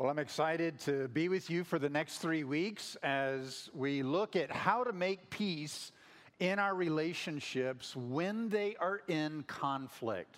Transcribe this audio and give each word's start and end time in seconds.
Well, 0.00 0.10
I'm 0.10 0.20
excited 0.20 0.78
to 0.82 1.08
be 1.08 1.28
with 1.28 1.50
you 1.50 1.64
for 1.64 1.80
the 1.80 1.88
next 1.88 2.18
three 2.18 2.44
weeks 2.44 2.96
as 3.02 3.68
we 3.74 4.04
look 4.04 4.36
at 4.36 4.48
how 4.48 4.84
to 4.84 4.92
make 4.92 5.28
peace 5.28 5.90
in 6.38 6.60
our 6.60 6.72
relationships 6.72 7.96
when 7.96 8.48
they 8.48 8.76
are 8.76 9.00
in 9.08 9.42
conflict. 9.48 10.36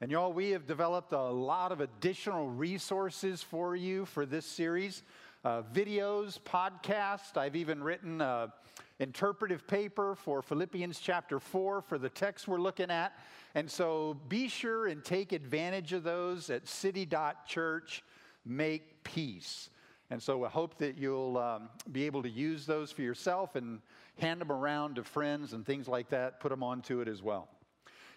And 0.00 0.10
y'all, 0.10 0.32
we 0.32 0.50
have 0.50 0.66
developed 0.66 1.12
a 1.12 1.22
lot 1.22 1.70
of 1.70 1.80
additional 1.80 2.48
resources 2.48 3.40
for 3.40 3.76
you 3.76 4.04
for 4.04 4.26
this 4.26 4.44
series 4.44 5.04
uh, 5.44 5.62
videos, 5.72 6.40
podcasts. 6.40 7.36
I've 7.36 7.54
even 7.54 7.80
written 7.80 8.20
an 8.20 8.50
interpretive 8.98 9.68
paper 9.68 10.16
for 10.16 10.42
Philippians 10.42 10.98
chapter 10.98 11.38
4 11.38 11.82
for 11.82 11.98
the 11.98 12.08
text 12.08 12.48
we're 12.48 12.58
looking 12.58 12.90
at. 12.90 13.16
And 13.54 13.70
so 13.70 14.16
be 14.28 14.48
sure 14.48 14.88
and 14.88 15.04
take 15.04 15.30
advantage 15.30 15.92
of 15.92 16.02
those 16.02 16.50
at 16.50 16.66
city.church 16.66 18.02
make 18.48 19.04
peace. 19.04 19.70
And 20.10 20.22
so 20.22 20.44
I 20.44 20.48
hope 20.48 20.78
that 20.78 20.96
you'll 20.96 21.36
um, 21.36 21.68
be 21.92 22.06
able 22.06 22.22
to 22.22 22.30
use 22.30 22.64
those 22.64 22.90
for 22.90 23.02
yourself 23.02 23.56
and 23.56 23.80
hand 24.18 24.40
them 24.40 24.50
around 24.50 24.96
to 24.96 25.04
friends 25.04 25.52
and 25.52 25.66
things 25.66 25.86
like 25.86 26.08
that, 26.10 26.40
put 26.40 26.48
them 26.48 26.62
onto 26.62 27.00
it 27.00 27.08
as 27.08 27.22
well. 27.22 27.48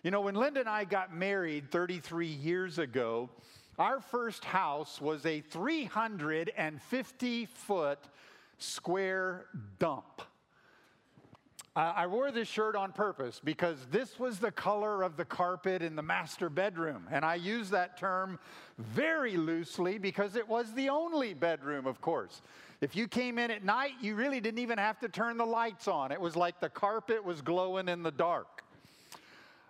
You 0.03 0.09
know, 0.09 0.21
when 0.21 0.35
Linda 0.35 0.61
and 0.61 0.69
I 0.69 0.85
got 0.85 1.13
married 1.13 1.69
33 1.69 2.27
years 2.27 2.79
ago, 2.79 3.29
our 3.77 3.99
first 3.99 4.45
house 4.45 4.99
was 4.99 5.25
a 5.25 5.41
350 5.41 7.45
foot 7.45 7.99
square 8.57 9.45
dump. 9.79 10.21
I 11.73 12.05
wore 12.07 12.31
this 12.31 12.49
shirt 12.49 12.75
on 12.75 12.91
purpose 12.91 13.39
because 13.41 13.77
this 13.91 14.19
was 14.19 14.39
the 14.39 14.51
color 14.51 15.03
of 15.03 15.15
the 15.15 15.23
carpet 15.23 15.81
in 15.81 15.95
the 15.95 16.01
master 16.01 16.49
bedroom. 16.49 17.07
And 17.09 17.23
I 17.23 17.35
use 17.35 17.69
that 17.69 17.97
term 17.97 18.39
very 18.77 19.37
loosely 19.37 19.97
because 19.97 20.35
it 20.35 20.45
was 20.45 20.73
the 20.73 20.89
only 20.89 21.33
bedroom, 21.33 21.87
of 21.87 22.01
course. 22.01 22.41
If 22.81 22.93
you 22.93 23.07
came 23.07 23.39
in 23.39 23.51
at 23.51 23.63
night, 23.63 23.93
you 24.01 24.15
really 24.15 24.41
didn't 24.41 24.59
even 24.59 24.79
have 24.79 24.99
to 24.99 25.07
turn 25.07 25.37
the 25.37 25.45
lights 25.45 25.87
on. 25.87 26.11
It 26.11 26.19
was 26.19 26.35
like 26.35 26.59
the 26.59 26.69
carpet 26.69 27.23
was 27.23 27.41
glowing 27.41 27.87
in 27.87 28.03
the 28.03 28.11
dark. 28.11 28.63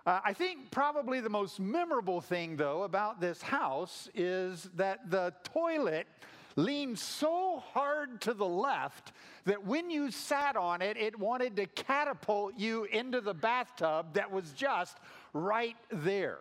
Uh, 0.04 0.22
I 0.26 0.34
think 0.34 0.72
probably 0.72 1.20
the 1.20 1.30
most 1.30 1.60
memorable 1.60 2.20
thing, 2.20 2.58
though, 2.58 2.82
about 2.82 3.22
this 3.22 3.44
house 3.44 4.10
is 4.16 4.70
that 4.76 5.12
the 5.12 5.34
toilet 5.44 6.08
leaned 6.56 7.00
so 7.00 7.64
hard 7.74 8.22
to 8.22 8.34
the 8.34 8.48
left 8.48 9.14
that 9.46 9.66
when 9.66 9.90
you 9.90 10.12
sat 10.12 10.56
on 10.56 10.82
it, 10.82 10.98
it 10.98 11.18
wanted 11.18 11.56
to 11.56 11.66
catapult 11.68 12.54
you 12.58 12.86
into 12.86 13.22
the 13.22 13.34
bathtub 13.34 14.14
that 14.14 14.32
was 14.32 14.52
just 14.52 14.98
right 15.34 15.78
there. 15.90 16.40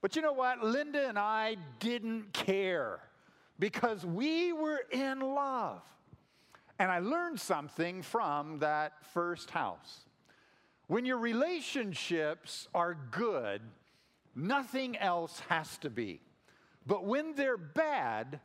But 0.00 0.16
you 0.16 0.22
know 0.22 0.32
what? 0.32 0.62
Linda 0.62 1.08
and 1.08 1.18
I 1.18 1.56
didn't 1.78 2.32
care 2.32 3.00
because 3.58 4.04
we 4.04 4.52
were 4.52 4.82
in 4.90 5.20
love. 5.20 5.82
And 6.78 6.90
I 6.90 6.98
learned 6.98 7.40
something 7.40 8.02
from 8.02 8.58
that 8.58 8.92
first 9.14 9.50
house. 9.50 10.00
When 10.88 11.04
your 11.04 11.18
relationships 11.18 12.68
are 12.74 12.96
good, 13.10 13.62
nothing 14.34 14.96
else 14.98 15.40
has 15.48 15.78
to 15.78 15.90
be. 15.90 16.20
But 16.86 17.04
when 17.04 17.34
they're 17.34 17.56
bad, 17.56 18.40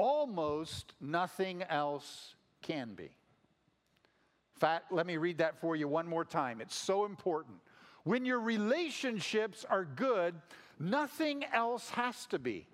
almost 0.00 0.94
nothing 0.98 1.62
else 1.64 2.34
can 2.62 2.94
be. 2.94 3.04
In 3.04 4.58
fact, 4.58 4.90
let 4.90 5.06
me 5.06 5.18
read 5.18 5.38
that 5.38 5.60
for 5.60 5.76
you 5.76 5.88
one 5.88 6.06
more 6.06 6.24
time. 6.24 6.62
It's 6.62 6.74
so 6.74 7.04
important. 7.04 7.58
When 8.04 8.24
your 8.24 8.40
relationships 8.40 9.66
are 9.68 9.84
good, 9.84 10.34
nothing 10.78 11.44
else 11.52 11.90
has 11.90 12.24
to 12.26 12.38
be. 12.38 12.66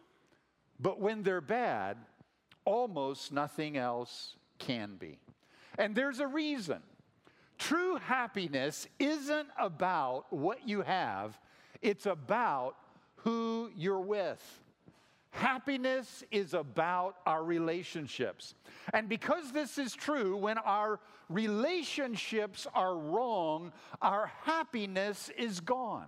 But 0.79 1.01
when 1.01 1.25
they're 1.25 1.41
bad, 1.41 1.97
almost 2.65 3.33
nothing 3.33 3.77
else 3.77 4.37
can 4.61 4.95
be. 4.95 5.19
And 5.79 5.97
there's 5.97 6.21
a 6.21 6.29
reason. 6.29 6.81
True 7.59 7.97
happiness 7.97 8.87
isn't 9.01 9.49
about 9.59 10.33
what 10.33 10.69
you 10.69 10.83
have, 10.83 11.37
it's 11.83 12.07
about 12.07 12.77
who 13.17 13.71
you're 13.75 14.01
with. 14.01 14.63
Happiness 15.31 16.25
is 16.31 16.55
about 16.55 17.17
our 17.27 17.45
relationships. 17.45 18.55
And 18.95 19.09
because 19.09 19.53
this 19.53 19.79
is 19.79 19.95
true, 19.95 20.37
when 20.37 20.59
our 20.59 20.99
relationships 21.29 22.67
are 22.75 22.97
wrong, 22.97 23.73
our 24.01 24.33
happiness 24.43 25.31
is 25.37 25.61
gone. 25.61 26.07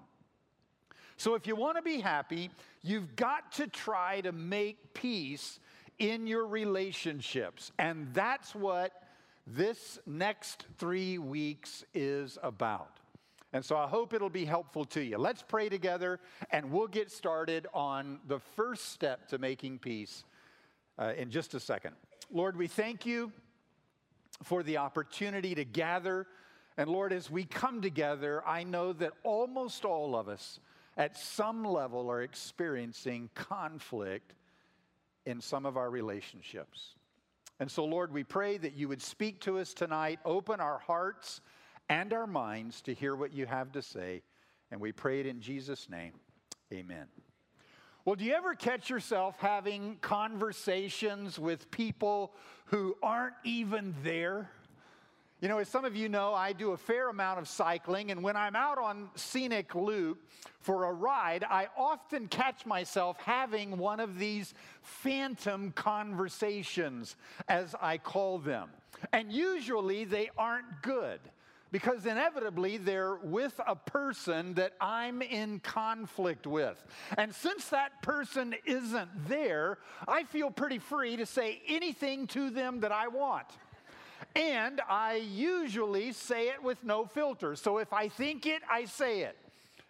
So, 1.17 1.35
if 1.35 1.47
you 1.49 1.57
want 1.57 1.77
to 1.77 1.83
be 1.83 2.01
happy, 2.01 2.49
you've 2.83 3.17
got 3.17 3.53
to 3.53 3.67
try 3.67 4.21
to 4.21 4.31
make 4.31 4.95
peace 4.95 5.59
in 5.99 6.27
your 6.29 6.47
relationships. 6.47 7.73
And 7.79 8.15
that's 8.15 8.55
what 8.55 8.93
this 9.47 9.99
next 10.07 10.67
three 10.79 11.19
weeks 11.19 11.85
is 11.93 12.39
about. 12.43 12.98
And 13.53 13.65
so 13.65 13.77
I 13.77 13.87
hope 13.87 14.13
it'll 14.13 14.29
be 14.29 14.45
helpful 14.45 14.85
to 14.87 15.01
you. 15.01 15.17
Let's 15.17 15.43
pray 15.43 15.69
together 15.69 16.21
and 16.51 16.71
we'll 16.71 16.87
get 16.87 17.11
started 17.11 17.67
on 17.73 18.21
the 18.27 18.39
first 18.39 18.93
step 18.93 19.29
to 19.29 19.39
making 19.39 19.79
peace 19.79 20.25
uh, 20.99 21.15
in 21.17 21.31
just 21.31 21.55
a 21.55 21.61
second. 21.61 21.95
Lord, 22.31 22.57
we 22.57 22.67
thank 22.67 23.07
you 23.07 23.33
for 24.43 24.63
the 24.63 24.77
opportunity 24.77 25.55
to 25.55 25.65
gather. 25.65 26.27
And 26.77 26.91
Lord, 26.91 27.13
as 27.13 27.31
we 27.31 27.45
come 27.45 27.81
together, 27.81 28.47
I 28.47 28.65
know 28.65 28.93
that 28.95 29.13
almost 29.23 29.85
all 29.85 30.15
of 30.15 30.29
us 30.29 30.61
at 30.99 31.17
some 31.17 31.65
level 31.65 32.11
are 32.11 32.23
experiencing 32.23 33.31
conflict 33.35 34.35
in 35.25 35.41
some 35.41 35.65
of 35.65 35.77
our 35.77 35.91
relationships. 35.91 36.97
And 37.61 37.71
so, 37.71 37.85
Lord, 37.85 38.13
we 38.13 38.25
pray 38.25 38.59
that 38.59 38.75
you 38.75 38.89
would 38.89 39.03
speak 39.03 39.41
to 39.41 39.59
us 39.59 39.75
tonight, 39.75 40.21
open 40.25 40.61
our 40.61 40.79
hearts 40.79 41.41
and 41.89 42.13
our 42.13 42.27
minds 42.27 42.83
to 42.83 42.95
hear 42.95 43.15
what 43.15 43.33
you 43.33 43.47
have 43.47 43.73
to 43.73 43.83
say. 43.83 44.23
And 44.71 44.81
we 44.81 44.93
pray 44.93 45.21
it 45.21 45.27
in 45.27 45.41
Jesus' 45.41 45.89
name. 45.89 46.13
Amen. 46.73 47.07
Well, 48.05 48.15
do 48.15 48.25
you 48.25 48.35
ever 48.35 48.55
catch 48.55 48.89
yourself 48.89 49.37
having 49.39 49.99
conversations 50.01 51.39
with 51.39 51.71
people 51.71 52.33
who 52.67 52.97
aren't 53.03 53.35
even 53.45 53.95
there? 54.03 54.51
You 55.41 55.49
know, 55.49 55.59
as 55.59 55.69
some 55.69 55.85
of 55.85 55.95
you 55.95 56.09
know, 56.09 56.35
I 56.35 56.53
do 56.53 56.73
a 56.73 56.77
fair 56.77 57.11
amount 57.11 57.39
of 57.39 57.47
cycling, 57.47 58.11
and 58.11 58.25
when 58.25 58.35
I'm 58.35 58.57
out 58.57 58.79
on 58.79 59.09
scenic 59.15 59.75
loop 59.75 60.19
for 60.59 60.85
a 60.85 60.93
ride, 60.93 61.45
I 61.45 61.69
often 61.77 62.27
catch 62.27 62.67
myself 62.67 63.19
having 63.21 63.79
one 63.79 64.01
of 64.01 64.19
these 64.19 64.53
phantom 64.83 65.71
conversations, 65.73 67.15
as 67.47 67.75
I 67.81 67.99
call 67.99 68.39
them. 68.39 68.71
And 69.13 69.31
usually 69.31 70.05
they 70.05 70.31
aren't 70.37 70.83
good 70.83 71.21
because 71.71 72.07
inevitably 72.07 72.77
they're 72.77 73.17
with 73.17 73.61
a 73.67 73.77
person 73.77 74.55
that 74.55 74.73
I'm 74.81 75.23
in 75.23 75.61
conflict 75.61 76.47
with. 76.47 76.83
And 77.17 77.35
since 77.35 77.69
that 77.69 78.03
person 78.03 78.55
isn't 78.65 79.29
there, 79.29 79.79
I 80.07 80.25
feel 80.25 80.51
pretty 80.51 80.79
free 80.79 81.17
to 81.17 81.27
say 81.27 81.61
anything 81.67 82.27
to 82.29 82.51
them 82.51 82.81
that 82.81 82.93
I 82.93 83.09
want. 83.09 83.47
And 84.35 84.81
I 84.89 85.17
usually 85.17 86.13
say 86.13 86.49
it 86.49 86.63
with 86.63 86.83
no 86.85 87.07
filter. 87.07 87.57
So 87.57 87.79
if 87.79 87.93
I 87.93 88.09
think 88.09 88.47
it, 88.47 88.63
I 88.71 88.85
say 88.85 89.21
it. 89.23 89.37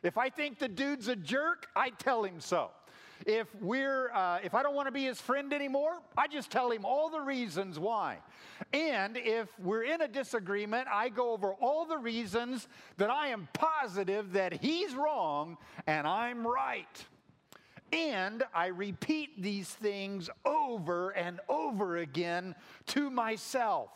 If 0.02 0.16
I 0.16 0.30
think 0.30 0.58
the 0.58 0.68
dude's 0.68 1.08
a 1.08 1.16
jerk, 1.16 1.66
I 1.74 1.90
tell 1.90 2.24
him 2.24 2.40
so. 2.40 2.70
If 3.28 3.54
we're, 3.60 4.10
uh, 4.10 4.38
if 4.42 4.54
I 4.54 4.62
don't 4.62 4.74
want 4.74 4.86
to 4.86 4.92
be 4.92 5.04
his 5.04 5.20
friend 5.20 5.52
anymore, 5.52 5.98
I 6.16 6.28
just 6.28 6.50
tell 6.50 6.70
him 6.70 6.86
all 6.86 7.10
the 7.10 7.20
reasons 7.20 7.78
why. 7.78 8.20
And 8.72 9.18
if 9.18 9.50
we're 9.58 9.82
in 9.82 10.00
a 10.00 10.08
disagreement, 10.08 10.88
I 10.90 11.10
go 11.10 11.32
over 11.32 11.52
all 11.52 11.84
the 11.84 11.98
reasons 11.98 12.68
that 12.96 13.10
I 13.10 13.28
am 13.28 13.46
positive 13.52 14.32
that 14.32 14.54
he's 14.54 14.94
wrong 14.94 15.58
and 15.86 16.06
I'm 16.06 16.46
right. 16.46 17.04
And 17.92 18.44
I 18.54 18.68
repeat 18.68 19.42
these 19.42 19.68
things 19.68 20.30
over 20.46 21.10
and 21.10 21.38
over 21.50 21.98
again 21.98 22.54
to 22.86 23.10
myself. 23.10 23.90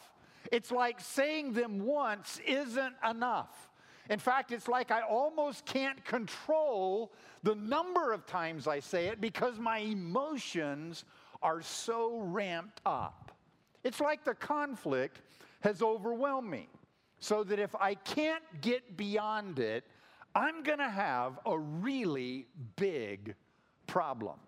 It's 0.53 0.71
like 0.71 1.01
saying 1.01 1.55
them 1.55 1.87
once 1.87 2.39
isn't 2.47 2.97
enough. 3.09 3.71
In 4.13 4.19
fact, 4.19 4.53
it's 4.53 4.69
like 4.69 4.91
I 4.91 5.01
almost 5.01 5.65
can't 5.65 6.05
control 6.05 7.15
the 7.43 7.55
number 7.55 8.13
of 8.13 8.27
times 8.27 8.69
I 8.69 8.79
say 8.79 9.07
it 9.07 9.23
because 9.23 9.59
my 9.59 9.79
emotions 9.79 11.07
are 11.43 11.63
so 11.63 12.19
ramped 12.19 12.83
up. 12.85 13.33
It's 13.85 14.01
like 14.01 14.23
the 14.23 14.35
conflict 14.35 15.23
has 15.61 15.81
overwhelmed 15.81 16.51
me, 16.51 16.69
so 17.21 17.43
that 17.43 17.59
if 17.59 17.75
I 17.75 17.95
can't 17.95 18.45
get 18.61 18.99
beyond 18.99 19.59
it, 19.59 19.85
I'm 20.35 20.63
to 20.79 20.91
have 20.91 21.39
a 21.47 21.59
really 21.59 22.49
big 22.77 23.35
problem. 23.87 24.39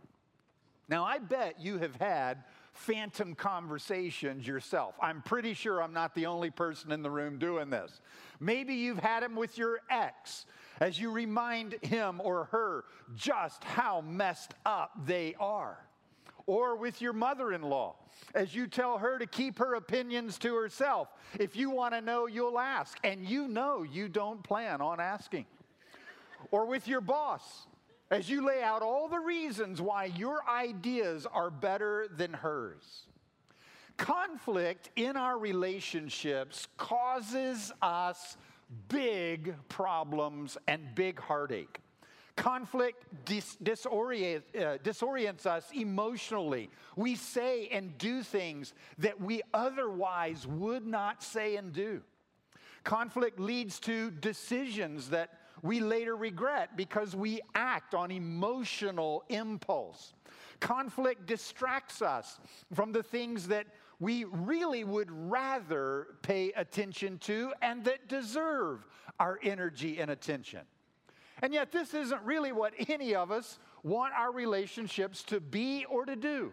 Now, 0.90 1.04
I 1.04 1.18
bet 1.20 1.58
you 1.58 1.78
have 1.78 1.96
had 1.96 2.44
phantom 2.74 3.34
conversations 3.34 4.46
yourself. 4.46 4.94
I'm 5.00 5.22
pretty 5.22 5.54
sure 5.54 5.82
I'm 5.82 5.92
not 5.92 6.14
the 6.14 6.26
only 6.26 6.50
person 6.50 6.92
in 6.92 7.02
the 7.02 7.10
room 7.10 7.38
doing 7.38 7.70
this. 7.70 8.00
Maybe 8.40 8.74
you've 8.74 8.98
had 8.98 9.22
them 9.22 9.36
with 9.36 9.56
your 9.56 9.80
ex 9.90 10.44
as 10.80 11.00
you 11.00 11.10
remind 11.10 11.74
him 11.82 12.20
or 12.22 12.44
her 12.46 12.84
just 13.16 13.62
how 13.64 14.00
messed 14.02 14.54
up 14.66 14.90
they 15.06 15.34
are. 15.40 15.78
or 16.46 16.76
with 16.76 17.00
your 17.00 17.12
mother 17.12 17.52
in 17.52 17.62
law 17.62 17.96
as 18.34 18.54
you 18.54 18.66
tell 18.66 18.98
her 18.98 19.18
to 19.18 19.26
keep 19.26 19.58
her 19.58 19.74
opinions 19.74 20.38
to 20.38 20.54
herself. 20.54 21.08
If 21.38 21.56
you 21.56 21.70
want 21.70 21.94
to 21.94 22.00
know, 22.00 22.26
you'll 22.26 22.58
ask, 22.58 22.98
and 23.02 23.24
you 23.24 23.48
know 23.48 23.82
you 23.82 24.08
don't 24.08 24.42
plan 24.42 24.80
on 24.80 25.00
asking. 25.00 25.46
Or 26.50 26.66
with 26.66 26.86
your 26.86 27.00
boss 27.00 27.66
as 28.10 28.28
you 28.28 28.46
lay 28.46 28.62
out 28.62 28.82
all 28.82 29.08
the 29.08 29.18
reasons 29.18 29.80
why 29.80 30.04
your 30.04 30.40
ideas 30.48 31.26
are 31.32 31.50
better 31.50 32.06
than 32.16 32.32
hers. 32.32 33.06
Conflict 33.96 34.90
in 34.96 35.16
our 35.16 35.38
relationships 35.38 36.66
causes 36.76 37.72
us 37.80 38.36
big 38.88 39.54
problems 39.68 40.58
and 40.66 40.94
big 40.94 41.20
heartache. 41.20 41.78
Conflict 42.36 43.04
dis- 43.24 43.56
disorient, 43.62 44.42
uh, 44.56 44.78
disorients 44.78 45.46
us 45.46 45.70
emotionally. 45.72 46.68
We 46.96 47.14
say 47.14 47.68
and 47.68 47.96
do 47.96 48.24
things 48.24 48.74
that 48.98 49.20
we 49.20 49.42
otherwise 49.52 50.44
would 50.44 50.84
not 50.84 51.22
say 51.22 51.54
and 51.54 51.72
do. 51.72 52.02
Conflict 52.82 53.38
leads 53.38 53.78
to 53.80 54.10
decisions 54.10 55.10
that 55.10 55.38
we 55.64 55.80
later 55.80 56.14
regret 56.14 56.76
because 56.76 57.16
we 57.16 57.40
act 57.54 57.94
on 57.94 58.10
emotional 58.10 59.24
impulse. 59.30 60.12
Conflict 60.60 61.24
distracts 61.24 62.02
us 62.02 62.38
from 62.74 62.92
the 62.92 63.02
things 63.02 63.48
that 63.48 63.66
we 63.98 64.24
really 64.24 64.84
would 64.84 65.10
rather 65.10 66.08
pay 66.20 66.52
attention 66.52 67.16
to 67.20 67.54
and 67.62 67.82
that 67.84 68.08
deserve 68.08 68.86
our 69.18 69.40
energy 69.42 70.00
and 70.00 70.10
attention. 70.10 70.60
And 71.40 71.54
yet, 71.54 71.72
this 71.72 71.94
isn't 71.94 72.22
really 72.22 72.52
what 72.52 72.74
any 72.88 73.14
of 73.14 73.30
us 73.30 73.58
want 73.82 74.12
our 74.12 74.32
relationships 74.32 75.22
to 75.24 75.40
be 75.40 75.86
or 75.88 76.04
to 76.04 76.14
do. 76.14 76.52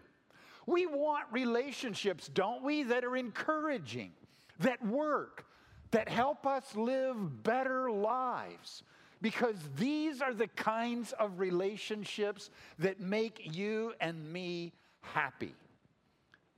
We 0.64 0.86
want 0.86 1.24
relationships, 1.30 2.28
don't 2.28 2.64
we, 2.64 2.84
that 2.84 3.04
are 3.04 3.16
encouraging, 3.16 4.12
that 4.60 4.82
work, 4.86 5.44
that 5.90 6.08
help 6.08 6.46
us 6.46 6.74
live 6.74 7.42
better 7.42 7.90
lives. 7.90 8.82
Because 9.22 9.56
these 9.76 10.20
are 10.20 10.34
the 10.34 10.48
kinds 10.48 11.12
of 11.12 11.38
relationships 11.38 12.50
that 12.78 13.00
make 13.00 13.56
you 13.56 13.94
and 14.00 14.30
me 14.30 14.74
happy. 15.00 15.54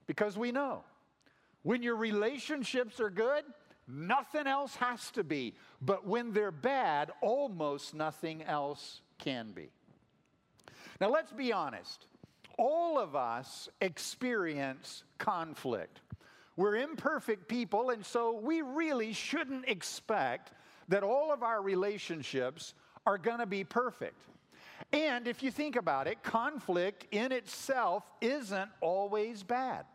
Because 0.09 0.37
we 0.37 0.51
know 0.51 0.83
when 1.63 1.83
your 1.83 1.97
relationships 1.97 2.99
are 3.01 3.11
good, 3.11 3.45
Nothing 3.87 4.47
else 4.47 4.75
has 4.77 5.11
to 5.13 5.25
be. 5.25 5.55
But 5.83 6.07
when 6.07 6.33
they're 6.33 6.51
bad, 6.51 7.11
almost 7.21 7.95
nothing 7.95 8.43
else 8.43 9.01
can 9.19 9.53
be. 9.53 9.69
Now, 11.01 11.11
let's 11.11 11.33
be 11.33 11.53
honest. 11.53 12.07
All 12.57 12.99
of 12.99 13.17
us 13.17 13.69
experience 13.81 15.05
conflict. 15.19 16.01
We're 16.57 16.77
imperfect 16.77 17.49
people, 17.49 17.91
and 17.91 18.07
so 18.07 18.39
we 18.39 18.63
really 18.63 19.13
shouldn't 19.13 19.69
expect 19.69 20.53
that 20.89 21.03
all 21.03 21.33
of 21.33 21.43
our 21.43 21.63
relationships 21.63 22.75
are 23.07 23.19
going 23.19 23.39
to 23.39 23.47
be 23.47 23.65
perfect. 23.65 24.21
And 24.93 25.27
if 25.27 25.43
you 25.43 25.51
think 25.51 25.77
about 25.77 26.07
it, 26.07 26.23
conflict 26.23 27.07
in 27.11 27.33
itself 27.33 28.05
isn't 28.21 28.71
always 28.81 29.43
bad. 29.43 29.87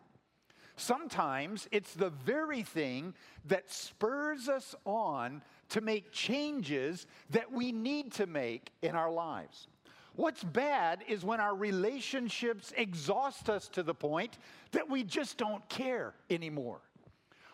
Sometimes 0.76 1.68
it's 1.72 1.94
the 1.94 2.10
very 2.10 2.64
thing 2.64 3.14
that 3.46 3.70
spurs 3.70 4.48
us 4.48 4.76
on 4.86 5.42
to 5.70 5.82
make 5.82 6.12
changes 6.12 7.06
that 7.32 7.52
we 7.52 7.72
need 7.72 8.14
to 8.14 8.26
make 8.26 8.72
in 8.82 8.96
our 8.96 9.12
lives. 9.12 9.68
What's 10.16 10.44
bad 10.44 11.04
is 11.08 11.24
when 11.24 11.40
our 11.40 11.56
relationships 11.56 12.74
exhaust 12.76 13.50
us 13.50 13.68
to 13.70 13.84
the 13.84 13.94
point 13.94 14.38
that 14.72 14.90
we 14.90 15.04
just 15.04 15.38
don't 15.38 15.68
care 15.70 16.14
anymore. 16.30 16.80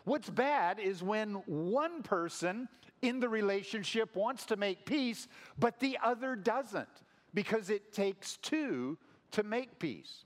What's 0.03 0.29
bad 0.29 0.79
is 0.79 1.01
when 1.01 1.33
one 1.47 2.03
person 2.03 2.67
in 3.07 3.19
the 3.19 3.29
relationship 3.29 4.15
wants 4.15 4.45
to 4.47 4.55
make 4.55 4.85
peace, 4.85 5.27
but 5.57 5.79
the 5.79 5.97
other 6.03 6.35
doesn't, 6.35 6.87
because 7.33 7.69
it 7.69 7.93
takes 7.93 8.37
two 8.37 8.97
to 9.31 9.43
make 9.43 9.79
peace. 9.79 10.25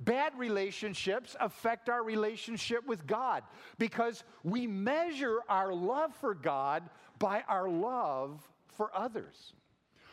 Bad 0.00 0.38
relationships 0.38 1.36
affect 1.40 1.90
our 1.90 2.02
relationship 2.02 2.86
with 2.86 3.06
God 3.06 3.42
because 3.78 4.24
we 4.42 4.66
measure 4.66 5.40
our 5.48 5.74
love 5.74 6.14
for 6.14 6.34
God 6.34 6.88
by 7.18 7.44
our 7.48 7.68
love 7.68 8.40
for 8.68 8.90
others. 8.96 9.52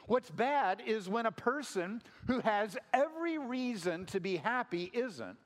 What's 0.08 0.30
bad 0.30 0.82
is 0.86 1.08
when 1.08 1.26
a 1.26 1.32
person 1.32 2.02
who 2.28 2.40
has 2.40 2.78
every 2.94 3.38
reason 3.38 4.06
to 4.08 4.20
be 4.20 4.38
happy 4.38 4.90
isn't 4.94 5.38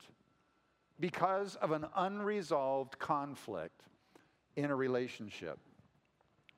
because 1.00 1.56
of 1.56 1.71
an 1.71 1.85
unresolved 1.95 2.97
conflict 2.97 3.83
in 4.56 4.65
a 4.71 4.75
relationship. 4.75 5.59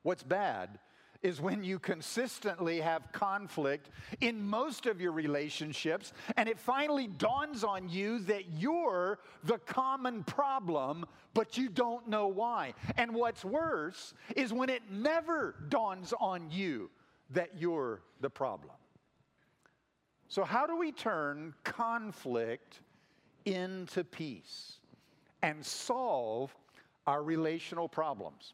What's 0.04 0.22
bad 0.22 0.78
is 1.22 1.40
when 1.40 1.64
you 1.64 1.78
consistently 1.78 2.78
have 2.82 3.10
conflict 3.10 3.88
in 4.20 4.40
most 4.42 4.84
of 4.84 5.00
your 5.00 5.12
relationships, 5.12 6.12
and 6.36 6.46
it 6.50 6.58
finally 6.58 7.06
dawns 7.06 7.64
on 7.64 7.88
you 7.88 8.18
that 8.18 8.44
you're 8.58 9.18
the 9.44 9.56
common 9.60 10.22
problem, 10.24 11.06
but 11.32 11.56
you 11.56 11.70
don't 11.70 12.06
know 12.06 12.26
why. 12.26 12.74
And 12.98 13.14
what's 13.14 13.42
worse 13.42 14.12
is 14.36 14.52
when 14.52 14.68
it 14.68 14.82
never 14.90 15.54
dawns 15.70 16.12
on 16.20 16.50
you 16.50 16.90
that 17.30 17.58
you're 17.58 18.02
the 18.20 18.28
problem. 18.28 18.76
So, 20.28 20.44
how 20.44 20.66
do 20.66 20.76
we 20.76 20.92
turn 20.92 21.54
conflict 21.64 22.80
into 23.46 24.04
peace 24.04 24.78
and 25.40 25.64
solve 25.64 26.54
our 27.06 27.22
relational 27.22 27.88
problems? 27.88 28.52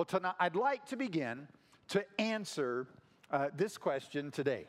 Well, 0.00 0.06
tonight 0.06 0.36
I'd 0.40 0.56
like 0.56 0.86
to 0.86 0.96
begin 0.96 1.46
to 1.88 2.02
answer 2.18 2.86
uh, 3.30 3.48
this 3.54 3.76
question 3.76 4.30
today. 4.30 4.64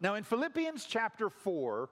Now, 0.00 0.16
in 0.16 0.24
Philippians 0.24 0.84
chapter 0.84 1.30
4, 1.30 1.88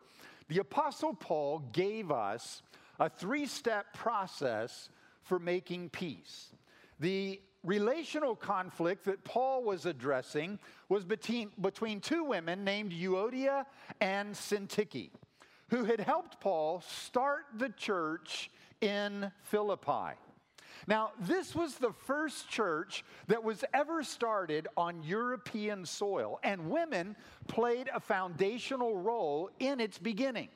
the 0.49 0.59
Apostle 0.59 1.15
Paul 1.15 1.61
gave 1.71 2.11
us 2.11 2.63
a 2.99 3.09
three 3.09 3.47
step 3.47 3.95
process 3.95 4.89
for 5.23 5.39
making 5.39 5.91
peace. 5.91 6.49
The 6.99 7.41
relational 7.63 8.35
conflict 8.35 9.05
that 9.05 9.23
Paul 9.23 9.63
was 9.63 9.87
addressing 9.87 10.59
was 10.89 11.05
between, 11.05 11.53
between 11.61 12.01
two 12.01 12.25
women 12.25 12.65
named 12.65 12.91
Euodia 12.91 13.65
and 14.01 14.35
Syntyche, 14.35 15.11
who 15.69 15.85
had 15.85 16.01
helped 16.01 16.41
Paul 16.41 16.81
start 16.81 17.45
the 17.57 17.69
church 17.69 18.51
in 18.81 19.31
Philippi. 19.45 20.17
Now, 20.87 21.13
this 21.21 21.55
was 21.55 21.77
the 21.77 21.93
first 21.93 22.49
church 22.49 23.05
that 23.27 23.43
was 23.43 23.65
ever 23.75 24.03
started 24.03 24.69
on 24.77 25.03
European 25.03 25.85
soil, 25.85 26.41
and 26.43 26.71
women 26.71 27.17
played 27.49 27.91
a 27.95 28.01
foundational 28.01 28.97
role 28.97 29.51
in 29.59 29.81
its 29.81 29.99
beginning. 29.99 30.49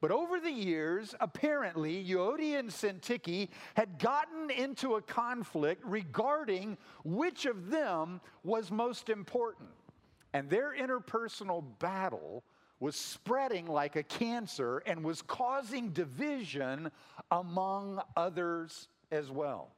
But 0.00 0.10
over 0.10 0.38
the 0.38 0.50
years, 0.50 1.14
apparently, 1.20 2.04
Euodia 2.04 2.58
and 2.58 2.68
Syntyche 2.68 3.48
had 3.74 3.98
gotten 3.98 4.50
into 4.50 4.96
a 4.96 5.02
conflict 5.02 5.82
regarding 5.84 6.76
which 7.04 7.46
of 7.46 7.70
them 7.70 8.20
was 8.42 8.70
most 8.70 9.08
important. 9.08 9.70
And 10.34 10.50
their 10.50 10.74
interpersonal 10.76 11.64
battle 11.78 12.44
was 12.80 12.96
spreading 12.96 13.66
like 13.66 13.96
a 13.96 14.02
cancer 14.02 14.82
and 14.84 15.02
was 15.02 15.22
causing 15.22 15.90
division 15.90 16.90
among 17.30 18.02
others 18.14 18.88
as 19.14 19.30
well. 19.30 19.70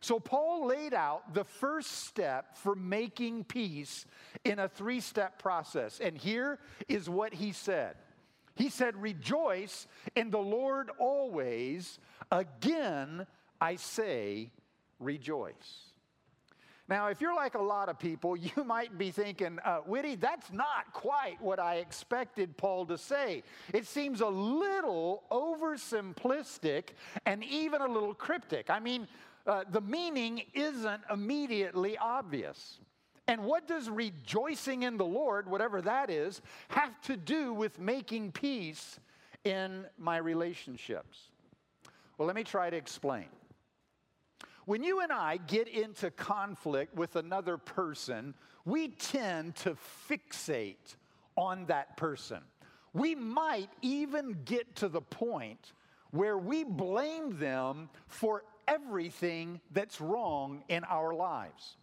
So, 0.00 0.20
Paul 0.20 0.66
laid 0.66 0.94
out 0.94 1.34
the 1.34 1.42
first 1.42 2.06
step 2.06 2.56
for 2.56 2.76
making 2.76 3.44
peace 3.44 4.06
in 4.44 4.60
a 4.60 4.68
three 4.68 5.00
step 5.00 5.42
process. 5.42 5.98
And 5.98 6.16
here 6.16 6.60
is 6.88 7.10
what 7.10 7.34
he 7.34 7.52
said 7.52 7.96
He 8.54 8.68
said, 8.68 8.94
Rejoice 8.96 9.88
in 10.14 10.30
the 10.30 10.38
Lord 10.38 10.90
always. 10.98 11.98
Again, 12.30 13.26
I 13.60 13.76
say, 13.76 14.50
rejoice. 15.00 15.87
Now, 16.88 17.08
if 17.08 17.20
you're 17.20 17.34
like 17.34 17.54
a 17.54 17.62
lot 17.62 17.88
of 17.88 17.98
people, 17.98 18.36
you 18.36 18.64
might 18.64 18.96
be 18.96 19.10
thinking, 19.10 19.58
uh, 19.64 19.78
Whitty, 19.78 20.16
that's 20.16 20.50
not 20.52 20.92
quite 20.92 21.40
what 21.40 21.58
I 21.58 21.76
expected 21.76 22.56
Paul 22.56 22.86
to 22.86 22.98
say. 22.98 23.42
It 23.72 23.86
seems 23.86 24.20
a 24.20 24.28
little 24.28 25.24
oversimplistic 25.30 26.90
and 27.26 27.44
even 27.44 27.82
a 27.82 27.88
little 27.88 28.14
cryptic. 28.14 28.70
I 28.70 28.80
mean, 28.80 29.06
uh, 29.46 29.64
the 29.70 29.80
meaning 29.80 30.42
isn't 30.54 31.02
immediately 31.10 31.96
obvious. 31.98 32.78
And 33.26 33.44
what 33.44 33.68
does 33.68 33.90
rejoicing 33.90 34.84
in 34.84 34.96
the 34.96 35.04
Lord, 35.04 35.48
whatever 35.48 35.82
that 35.82 36.08
is, 36.08 36.40
have 36.68 36.98
to 37.02 37.16
do 37.16 37.52
with 37.52 37.78
making 37.78 38.32
peace 38.32 38.98
in 39.44 39.84
my 39.98 40.16
relationships? 40.16 41.18
Well, 42.16 42.26
let 42.26 42.34
me 42.34 42.44
try 42.44 42.70
to 42.70 42.76
explain. 42.76 43.26
When 44.68 44.82
you 44.82 45.00
and 45.00 45.10
I 45.10 45.38
get 45.38 45.66
into 45.66 46.10
conflict 46.10 46.94
with 46.94 47.16
another 47.16 47.56
person, 47.56 48.34
we 48.66 48.88
tend 48.88 49.56
to 49.56 49.78
fixate 50.10 50.96
on 51.38 51.64
that 51.68 51.96
person. 51.96 52.42
we 52.92 53.14
might 53.14 53.70
even 53.80 54.36
get 54.44 54.76
to 54.76 54.90
the 54.90 55.00
point 55.00 55.72
where 56.10 56.36
we 56.36 56.64
blame 56.64 57.38
them 57.38 57.88
for 58.08 58.44
everything 58.66 59.62
that's 59.72 60.02
wrong 60.02 60.62
in 60.68 60.84
our 60.84 61.14
lives. 61.14 61.78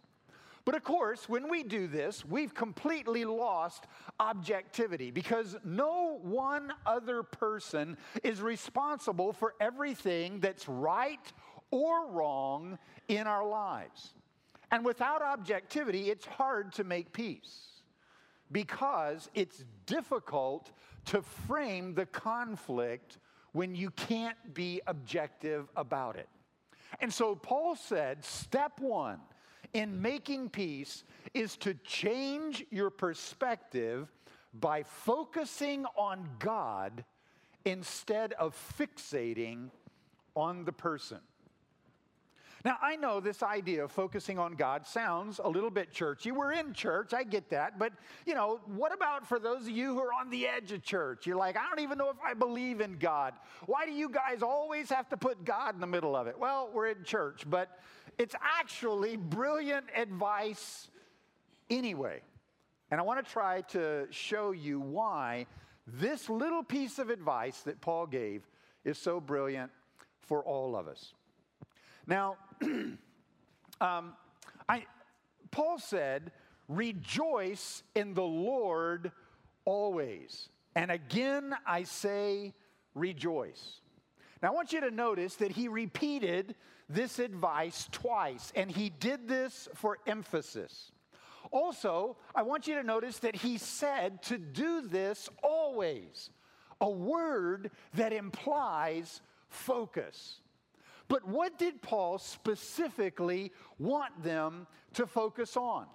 But 0.64 0.76
of 0.76 0.84
course, 0.84 1.28
when 1.28 1.48
we 1.48 1.64
do 1.64 1.88
this, 1.88 2.24
we've 2.24 2.54
completely 2.54 3.24
lost 3.24 3.86
objectivity 4.20 5.10
because 5.10 5.56
no 5.64 6.18
one 6.22 6.72
other 6.84 7.24
person 7.24 7.96
is 8.22 8.40
responsible 8.40 9.32
for 9.32 9.54
everything 9.60 10.38
that's 10.38 10.68
right 10.68 11.32
or 11.70 12.08
wrong 12.10 12.78
in 13.08 13.26
our 13.26 13.46
lives. 13.46 14.14
And 14.70 14.84
without 14.84 15.22
objectivity, 15.22 16.10
it's 16.10 16.26
hard 16.26 16.72
to 16.74 16.84
make 16.84 17.12
peace 17.12 17.82
because 18.52 19.28
it's 19.34 19.64
difficult 19.86 20.72
to 21.06 21.22
frame 21.22 21.94
the 21.94 22.06
conflict 22.06 23.18
when 23.52 23.74
you 23.74 23.90
can't 23.90 24.54
be 24.54 24.80
objective 24.86 25.68
about 25.76 26.16
it. 26.16 26.28
And 27.00 27.12
so 27.12 27.34
Paul 27.34 27.76
said, 27.76 28.24
step 28.24 28.80
one 28.80 29.20
in 29.72 30.00
making 30.00 30.50
peace 30.50 31.04
is 31.34 31.56
to 31.58 31.74
change 31.84 32.64
your 32.70 32.90
perspective 32.90 34.08
by 34.54 34.82
focusing 34.82 35.84
on 35.96 36.28
God 36.38 37.04
instead 37.64 38.32
of 38.34 38.56
fixating 38.78 39.70
on 40.34 40.64
the 40.64 40.72
person. 40.72 41.18
Now, 42.66 42.78
I 42.82 42.96
know 42.96 43.20
this 43.20 43.44
idea 43.44 43.84
of 43.84 43.92
focusing 43.92 44.40
on 44.40 44.54
God 44.54 44.84
sounds 44.88 45.40
a 45.44 45.48
little 45.48 45.70
bit 45.70 45.92
churchy. 45.92 46.32
We're 46.32 46.50
in 46.50 46.72
church, 46.72 47.14
I 47.14 47.22
get 47.22 47.48
that. 47.50 47.78
But, 47.78 47.92
you 48.26 48.34
know, 48.34 48.58
what 48.66 48.92
about 48.92 49.24
for 49.24 49.38
those 49.38 49.62
of 49.62 49.70
you 49.70 49.94
who 49.94 50.00
are 50.00 50.12
on 50.12 50.30
the 50.30 50.48
edge 50.48 50.72
of 50.72 50.82
church? 50.82 51.28
You're 51.28 51.36
like, 51.36 51.56
I 51.56 51.68
don't 51.68 51.78
even 51.78 51.96
know 51.96 52.10
if 52.10 52.16
I 52.26 52.34
believe 52.34 52.80
in 52.80 52.98
God. 52.98 53.34
Why 53.66 53.86
do 53.86 53.92
you 53.92 54.08
guys 54.08 54.42
always 54.42 54.90
have 54.90 55.08
to 55.10 55.16
put 55.16 55.44
God 55.44 55.76
in 55.76 55.80
the 55.80 55.86
middle 55.86 56.16
of 56.16 56.26
it? 56.26 56.36
Well, 56.36 56.68
we're 56.74 56.88
in 56.88 57.04
church, 57.04 57.44
but 57.48 57.78
it's 58.18 58.34
actually 58.42 59.16
brilliant 59.16 59.86
advice 59.94 60.88
anyway. 61.70 62.20
And 62.90 62.98
I 62.98 63.04
want 63.04 63.24
to 63.24 63.32
try 63.32 63.60
to 63.60 64.08
show 64.10 64.50
you 64.50 64.80
why 64.80 65.46
this 65.86 66.28
little 66.28 66.64
piece 66.64 66.98
of 66.98 67.10
advice 67.10 67.60
that 67.60 67.80
Paul 67.80 68.08
gave 68.08 68.42
is 68.84 68.98
so 68.98 69.20
brilliant 69.20 69.70
for 70.20 70.42
all 70.42 70.74
of 70.74 70.88
us. 70.88 71.12
Now, 72.06 72.36
um, 72.62 74.14
I, 74.68 74.84
Paul 75.50 75.78
said, 75.78 76.32
Rejoice 76.68 77.82
in 77.94 78.14
the 78.14 78.22
Lord 78.22 79.12
always. 79.64 80.48
And 80.74 80.90
again, 80.90 81.54
I 81.66 81.84
say, 81.84 82.54
rejoice. 82.94 83.80
Now, 84.42 84.48
I 84.48 84.54
want 84.54 84.72
you 84.72 84.80
to 84.80 84.90
notice 84.90 85.36
that 85.36 85.52
he 85.52 85.68
repeated 85.68 86.54
this 86.88 87.18
advice 87.18 87.88
twice, 87.90 88.52
and 88.54 88.70
he 88.70 88.90
did 88.90 89.28
this 89.28 89.68
for 89.74 89.98
emphasis. 90.06 90.92
Also, 91.50 92.16
I 92.34 92.42
want 92.42 92.66
you 92.66 92.74
to 92.74 92.82
notice 92.82 93.18
that 93.20 93.36
he 93.36 93.58
said 93.58 94.22
to 94.24 94.38
do 94.38 94.82
this 94.82 95.28
always, 95.42 96.30
a 96.80 96.90
word 96.90 97.70
that 97.94 98.12
implies 98.12 99.20
focus. 99.48 100.40
But 101.08 101.26
what 101.26 101.58
did 101.58 101.82
Paul 101.82 102.18
specifically 102.18 103.52
want 103.78 104.22
them 104.22 104.66
to 104.94 105.06
focus 105.06 105.56
on? 105.56 105.86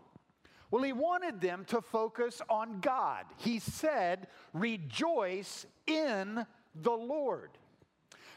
Well, 0.69 0.83
he 0.83 0.93
wanted 0.93 1.41
them 1.41 1.65
to 1.65 1.81
focus 1.81 2.41
on 2.49 2.79
God. 2.79 3.25
He 3.37 3.59
said, 3.59 4.27
Rejoice 4.53 5.65
in 5.85 6.45
the 6.75 6.91
Lord. 6.91 7.49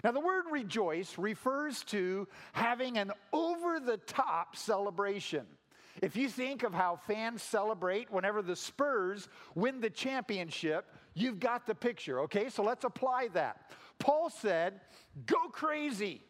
Now, 0.02 0.10
the 0.10 0.20
word 0.20 0.44
rejoice 0.50 1.16
refers 1.16 1.82
to 1.84 2.28
having 2.52 2.98
an 2.98 3.12
over 3.32 3.80
the 3.80 3.96
top 3.98 4.56
celebration. 4.56 5.46
If 6.02 6.16
you 6.16 6.28
think 6.28 6.64
of 6.64 6.74
how 6.74 6.96
fans 7.06 7.42
celebrate 7.42 8.10
whenever 8.10 8.42
the 8.42 8.56
Spurs 8.56 9.28
win 9.54 9.80
the 9.80 9.88
championship, 9.88 10.86
you've 11.14 11.38
got 11.38 11.66
the 11.66 11.74
picture, 11.74 12.20
okay? 12.22 12.48
So 12.48 12.64
let's 12.64 12.84
apply 12.84 13.28
that. 13.34 13.70
Paul 14.00 14.28
said, 14.28 14.80
Go 15.24 15.48
crazy 15.50 16.20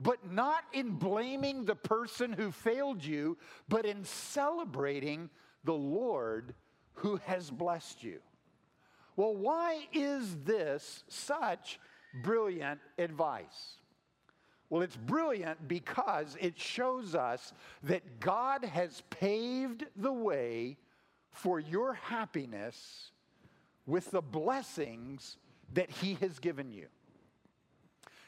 but 0.00 0.30
not 0.30 0.64
in 0.72 0.90
blaming 0.90 1.64
the 1.64 1.74
person 1.74 2.32
who 2.32 2.50
failed 2.50 3.04
you, 3.04 3.36
but 3.68 3.86
in 3.86 4.04
celebrating 4.04 5.30
the 5.64 5.74
Lord 5.74 6.54
who 6.94 7.16
has 7.24 7.50
blessed 7.50 8.02
you. 8.02 8.20
Well, 9.16 9.34
why 9.34 9.86
is 9.92 10.36
this 10.44 11.04
such 11.08 11.80
brilliant 12.22 12.80
advice? 12.98 13.76
Well, 14.68 14.82
it's 14.82 14.96
brilliant 14.96 15.68
because 15.68 16.36
it 16.40 16.58
shows 16.58 17.14
us 17.14 17.52
that 17.84 18.20
God 18.20 18.64
has 18.64 19.02
paved 19.10 19.86
the 19.96 20.12
way 20.12 20.76
for 21.30 21.60
your 21.60 21.94
happiness 21.94 23.12
with 23.86 24.10
the 24.10 24.22
blessings 24.22 25.38
that 25.72 25.90
He 25.90 26.14
has 26.14 26.38
given 26.38 26.72
you. 26.72 26.86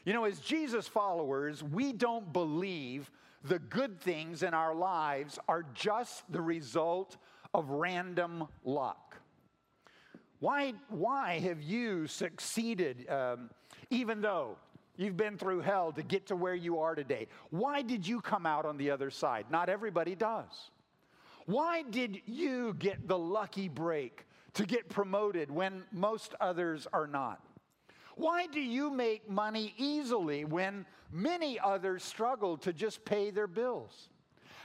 You 0.05 0.13
know, 0.13 0.25
as 0.25 0.39
Jesus 0.39 0.87
followers, 0.87 1.63
we 1.63 1.93
don't 1.93 2.31
believe 2.31 3.11
the 3.43 3.59
good 3.59 3.99
things 3.99 4.43
in 4.43 4.53
our 4.53 4.73
lives 4.73 5.39
are 5.47 5.65
just 5.73 6.23
the 6.31 6.41
result 6.41 7.17
of 7.53 7.69
random 7.69 8.47
luck. 8.63 9.15
Why, 10.39 10.73
why 10.87 11.39
have 11.39 11.61
you 11.61 12.07
succeeded 12.07 13.09
um, 13.09 13.49
even 13.89 14.21
though 14.21 14.57
you've 14.95 15.17
been 15.17 15.37
through 15.37 15.61
hell 15.61 15.91
to 15.93 16.03
get 16.03 16.27
to 16.27 16.35
where 16.35 16.55
you 16.55 16.79
are 16.79 16.95
today? 16.95 17.27
Why 17.49 17.81
did 17.81 18.07
you 18.07 18.21
come 18.21 18.45
out 18.45 18.65
on 18.65 18.77
the 18.77 18.91
other 18.91 19.09
side? 19.09 19.45
Not 19.49 19.67
everybody 19.67 20.15
does. 20.15 20.71
Why 21.45 21.81
did 21.81 22.21
you 22.25 22.73
get 22.79 23.07
the 23.07 23.17
lucky 23.17 23.67
break 23.67 24.25
to 24.53 24.65
get 24.65 24.87
promoted 24.87 25.51
when 25.51 25.83
most 25.91 26.35
others 26.39 26.87
are 26.93 27.07
not? 27.07 27.41
Why 28.15 28.47
do 28.47 28.59
you 28.59 28.91
make 28.91 29.29
money 29.29 29.73
easily 29.77 30.45
when 30.45 30.85
many 31.11 31.59
others 31.59 32.03
struggle 32.03 32.57
to 32.59 32.73
just 32.73 33.05
pay 33.05 33.31
their 33.31 33.47
bills? 33.47 34.09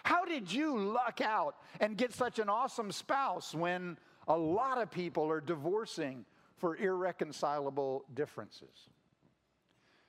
How 0.05 0.25
did 0.25 0.53
you 0.53 0.79
luck 0.79 1.21
out 1.23 1.57
and 1.81 1.97
get 1.97 2.13
such 2.13 2.39
an 2.39 2.49
awesome 2.49 2.93
spouse 2.93 3.55
when 3.55 3.97
a 4.29 4.37
lot 4.37 4.81
of 4.81 4.91
people 4.91 5.31
are 5.31 5.41
divorcing 5.41 6.25
for 6.59 6.77
irreconcilable 6.77 8.05
differences? 8.15 8.89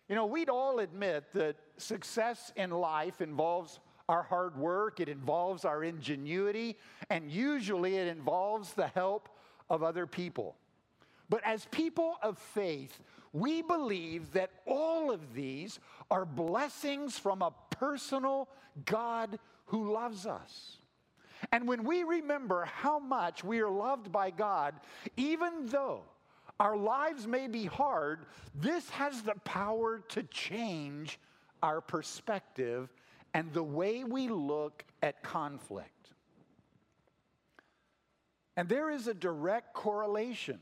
You 0.10 0.15
know, 0.15 0.25
we'd 0.25 0.50
all 0.50 0.80
admit 0.80 1.25
that 1.34 1.56
success 1.77 2.51
in 2.56 2.70
life 2.70 3.22
involves 3.22 3.80
our 4.08 4.22
hard 4.22 4.56
work, 4.56 5.00
it 5.00 5.10
involves 5.10 5.65
our 5.65 5.84
ingenuity, 5.84 6.77
and 7.10 7.32
usually 7.32 7.96
it 7.96 8.08
involves 8.08 8.74
the 8.74 8.88
help 8.88 9.30
of 9.70 9.82
other 9.82 10.06
people. 10.06 10.56
But 11.27 11.42
as 11.44 11.65
people 11.72 12.18
of 12.22 12.38
faith, 12.38 13.00
we 13.36 13.62
believe 13.62 14.32
that 14.32 14.50
all 14.65 15.12
of 15.12 15.34
these 15.34 15.80
are 16.10 16.25
blessings 16.25 17.20
from 17.20 17.42
a 17.42 17.54
personal 17.70 18.48
God 18.86 19.38
who 19.65 19.92
loves 19.92 20.25
us. 20.25 20.77
And 21.51 21.68
when 21.68 21.84
we 21.84 22.04
remember 22.04 22.63
how 22.63 22.98
much 22.98 23.44
we 23.44 23.60
are 23.60 23.70
loved 23.70 24.10
by 24.10 24.32
God, 24.32 24.75
even 25.18 25.65
though 25.65 26.04
our 26.62 26.77
lives 26.77 27.27
may 27.27 27.48
be 27.48 27.65
hard, 27.65 28.25
this 28.56 28.89
has 28.92 29.22
the 29.22 29.36
power 29.44 30.00
to 30.10 30.24
change 30.24 31.20
our 31.62 31.82
perspective 31.82 32.88
and 33.34 33.51
the 33.51 33.63
way 33.63 34.06
we 34.06 34.30
look 34.30 34.86
at 35.04 35.22
conflict. 35.24 36.13
And 38.56 38.70
there 38.70 38.89
is 38.89 39.08
a 39.08 39.13
direct 39.13 39.74
correlation 39.74 40.60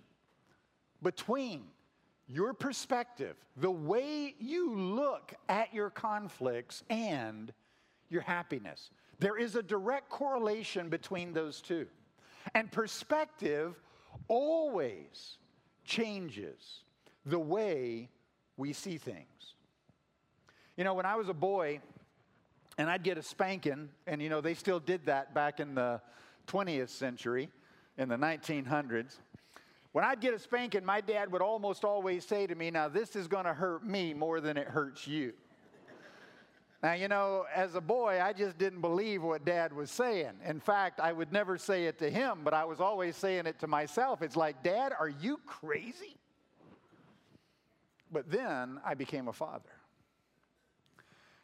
between 1.03 1.65
your 2.27 2.53
perspective, 2.53 3.35
the 3.57 3.71
way 3.71 4.35
you 4.39 4.73
look 4.73 5.33
at 5.49 5.73
your 5.73 5.89
conflicts, 5.89 6.83
and 6.89 7.53
your 8.09 8.21
happiness. 8.21 8.91
There 9.19 9.37
is 9.37 9.55
a 9.55 9.63
direct 9.63 10.09
correlation 10.09 10.89
between 10.89 11.33
those 11.33 11.61
two. 11.61 11.87
And 12.53 12.71
perspective 12.71 13.75
always 14.27 15.37
changes 15.85 16.83
the 17.25 17.39
way 17.39 18.09
we 18.57 18.73
see 18.73 18.97
things. 18.97 19.55
You 20.77 20.83
know, 20.83 20.93
when 20.93 21.05
I 21.05 21.15
was 21.15 21.29
a 21.29 21.33
boy 21.33 21.79
and 22.77 22.89
I'd 22.89 23.03
get 23.03 23.17
a 23.17 23.23
spanking, 23.23 23.89
and 24.07 24.21
you 24.21 24.29
know, 24.29 24.41
they 24.41 24.53
still 24.53 24.79
did 24.79 25.05
that 25.05 25.33
back 25.33 25.59
in 25.59 25.75
the 25.75 26.01
20th 26.47 26.89
century, 26.89 27.49
in 27.97 28.09
the 28.09 28.17
1900s. 28.17 29.19
When 29.93 30.03
I'd 30.03 30.19
get 30.19 30.33
a 30.33 30.39
spanking, 30.39 30.83
my 30.83 31.01
dad 31.01 31.31
would 31.31 31.43
almost 31.43 31.85
always 31.85 32.25
say 32.25 32.47
to 32.47 32.55
me, 32.55 32.71
Now, 32.71 32.89
this 32.89 33.15
is 33.15 33.27
going 33.27 33.45
to 33.45 33.53
hurt 33.53 33.85
me 33.85 34.13
more 34.13 34.41
than 34.41 34.57
it 34.57 34.67
hurts 34.67 35.07
you. 35.07 35.33
Now, 36.81 36.93
you 36.93 37.07
know, 37.07 37.45
as 37.55 37.75
a 37.75 37.81
boy, 37.81 38.19
I 38.21 38.33
just 38.33 38.57
didn't 38.57 38.81
believe 38.81 39.23
what 39.23 39.45
dad 39.45 39.71
was 39.71 39.89
saying. 39.89 40.33
In 40.45 40.59
fact, 40.59 40.99
I 40.99 41.13
would 41.13 41.31
never 41.31 41.57
say 41.57 41.85
it 41.85 41.97
to 41.99 42.09
him, 42.09 42.39
but 42.43 42.53
I 42.53 42.65
was 42.65 42.81
always 42.81 43.15
saying 43.15 43.45
it 43.45 43.57
to 43.59 43.67
myself. 43.67 44.21
It's 44.21 44.35
like, 44.35 44.63
Dad, 44.63 44.91
are 44.99 45.07
you 45.07 45.39
crazy? 45.45 46.17
But 48.11 48.29
then 48.29 48.81
I 48.85 48.95
became 48.95 49.29
a 49.29 49.33
father. 49.33 49.69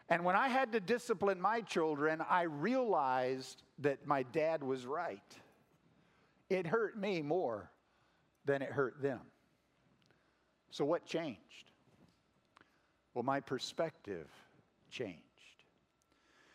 And 0.10 0.26
when 0.26 0.36
I 0.36 0.50
had 0.50 0.74
to 0.74 0.82
discipline 0.82 1.40
my 1.40 1.62
children, 1.62 2.22
I 2.30 2.42
realized 2.42 3.64
that 3.78 4.06
my 4.06 4.24
dad 4.24 4.62
was 4.62 4.86
right. 4.86 5.22
It 6.50 6.68
hurt 6.68 7.00
me 7.00 7.22
more 7.22 7.70
than 8.50 8.64
it 8.64 8.72
hurt 8.72 9.00
them. 9.00 9.20
So, 10.72 10.84
what 10.84 11.06
changed? 11.06 11.72
Well, 13.14 13.24
my 13.24 13.42
perspective 13.42 14.28
changed. 14.90 15.20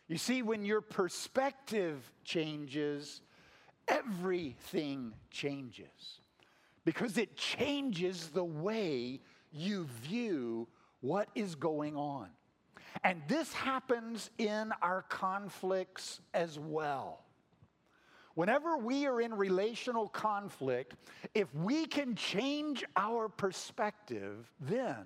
You 0.08 0.18
see, 0.18 0.42
when 0.42 0.64
your 0.64 0.80
perspective 0.80 2.10
changes, 2.24 3.22
everything 3.86 5.12
changes 5.30 6.20
because 6.84 7.16
it 7.16 7.36
changes 7.36 8.28
the 8.28 8.44
way 8.44 9.20
you 9.52 9.84
view 10.02 10.66
what 11.00 11.28
is 11.36 11.54
going 11.54 11.96
on. 11.96 12.26
And 13.04 13.22
this 13.28 13.52
happens 13.52 14.30
in 14.38 14.72
our 14.82 15.02
conflicts 15.02 16.20
as 16.32 16.58
well. 16.58 17.23
Whenever 18.34 18.76
we 18.76 19.06
are 19.06 19.20
in 19.20 19.32
relational 19.32 20.08
conflict, 20.08 20.94
if 21.34 21.54
we 21.54 21.86
can 21.86 22.16
change 22.16 22.84
our 22.96 23.28
perspective, 23.28 24.50
then 24.60 25.04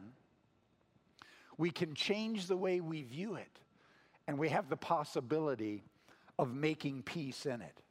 we 1.59 1.71
can 1.71 1.95
change 1.95 2.47
the 2.47 2.57
way 2.57 2.81
we 2.81 3.03
view 3.03 3.35
it 3.35 3.61
and 4.27 4.39
we 4.39 4.49
have 4.49 4.69
the 4.69 4.77
possibility 4.77 5.83
of 6.39 6.55
making 6.55 7.03
peace 7.03 7.45
in 7.45 7.61
it. 7.61 7.83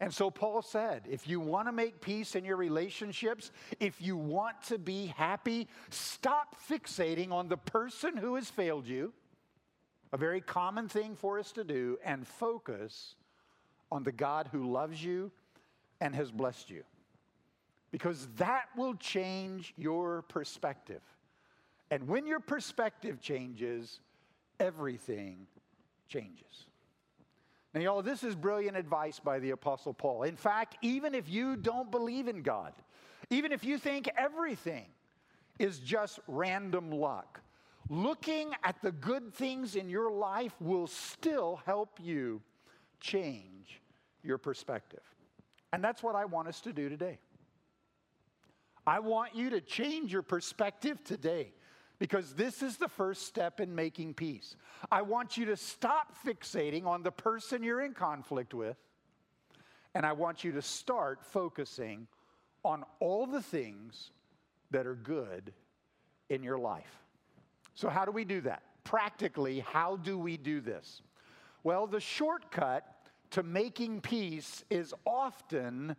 And 0.00 0.12
so 0.14 0.30
Paul 0.30 0.62
said, 0.62 1.02
if 1.10 1.26
you 1.26 1.40
want 1.40 1.66
to 1.66 1.72
make 1.72 2.00
peace 2.00 2.36
in 2.36 2.44
your 2.44 2.56
relationships, 2.56 3.50
if 3.80 4.00
you 4.00 4.16
want 4.16 4.62
to 4.64 4.78
be 4.78 5.06
happy, 5.06 5.66
stop 5.90 6.56
fixating 6.68 7.32
on 7.32 7.48
the 7.48 7.56
person 7.56 8.16
who 8.16 8.36
has 8.36 8.48
failed 8.48 8.86
you, 8.86 9.12
a 10.12 10.16
very 10.16 10.40
common 10.40 10.88
thing 10.88 11.16
for 11.16 11.38
us 11.38 11.52
to 11.52 11.64
do, 11.64 11.98
and 12.04 12.26
focus 12.26 13.16
on 13.90 14.02
the 14.02 14.12
God 14.12 14.48
who 14.52 14.70
loves 14.70 15.02
you 15.02 15.30
and 16.00 16.14
has 16.14 16.30
blessed 16.30 16.70
you. 16.70 16.82
Because 17.90 18.28
that 18.36 18.66
will 18.76 18.94
change 18.94 19.72
your 19.76 20.22
perspective. 20.22 21.00
And 21.90 22.06
when 22.06 22.26
your 22.26 22.40
perspective 22.40 23.20
changes, 23.20 24.00
everything 24.60 25.46
changes. 26.08 26.66
Now, 27.74 27.80
y'all, 27.80 28.02
this 28.02 28.22
is 28.22 28.34
brilliant 28.34 28.76
advice 28.76 29.20
by 29.20 29.38
the 29.38 29.50
Apostle 29.50 29.94
Paul. 29.94 30.22
In 30.22 30.36
fact, 30.36 30.76
even 30.82 31.14
if 31.14 31.28
you 31.28 31.56
don't 31.56 31.90
believe 31.90 32.28
in 32.28 32.42
God, 32.42 32.72
even 33.30 33.52
if 33.52 33.64
you 33.64 33.78
think 33.78 34.08
everything 34.16 34.86
is 35.58 35.78
just 35.78 36.18
random 36.26 36.90
luck, 36.90 37.40
looking 37.88 38.52
at 38.64 38.80
the 38.82 38.92
good 38.92 39.34
things 39.34 39.76
in 39.76 39.88
your 39.88 40.10
life 40.10 40.54
will 40.60 40.86
still 40.86 41.60
help 41.66 41.98
you 42.02 42.40
change 43.00 43.80
your 44.22 44.38
perspective. 44.38 45.02
And 45.72 45.82
that's 45.82 46.02
what 46.02 46.14
I 46.14 46.24
want 46.24 46.48
us 46.48 46.60
to 46.62 46.72
do 46.72 46.88
today. 46.88 47.18
I 48.86 49.00
want 49.00 49.34
you 49.34 49.50
to 49.50 49.60
change 49.60 50.12
your 50.12 50.22
perspective 50.22 51.04
today 51.04 51.52
because 51.98 52.34
this 52.34 52.62
is 52.62 52.76
the 52.76 52.88
first 52.88 53.26
step 53.26 53.60
in 53.60 53.74
making 53.74 54.14
peace. 54.14 54.56
I 54.90 55.02
want 55.02 55.36
you 55.36 55.46
to 55.46 55.56
stop 55.56 56.14
fixating 56.26 56.86
on 56.86 57.02
the 57.02 57.10
person 57.10 57.62
you're 57.62 57.82
in 57.82 57.92
conflict 57.92 58.54
with, 58.54 58.76
and 59.94 60.06
I 60.06 60.12
want 60.12 60.44
you 60.44 60.52
to 60.52 60.62
start 60.62 61.24
focusing 61.24 62.06
on 62.64 62.84
all 63.00 63.26
the 63.26 63.42
things 63.42 64.10
that 64.70 64.86
are 64.86 64.94
good 64.94 65.52
in 66.30 66.42
your 66.42 66.58
life. 66.58 67.02
So, 67.74 67.88
how 67.88 68.04
do 68.04 68.10
we 68.10 68.24
do 68.24 68.40
that? 68.42 68.62
Practically, 68.84 69.60
how 69.60 69.96
do 69.96 70.18
we 70.18 70.36
do 70.36 70.60
this? 70.60 71.02
Well, 71.64 71.86
the 71.86 72.00
shortcut 72.00 72.84
to 73.30 73.42
making 73.42 74.00
peace 74.00 74.64
is 74.70 74.94
often 75.04 75.96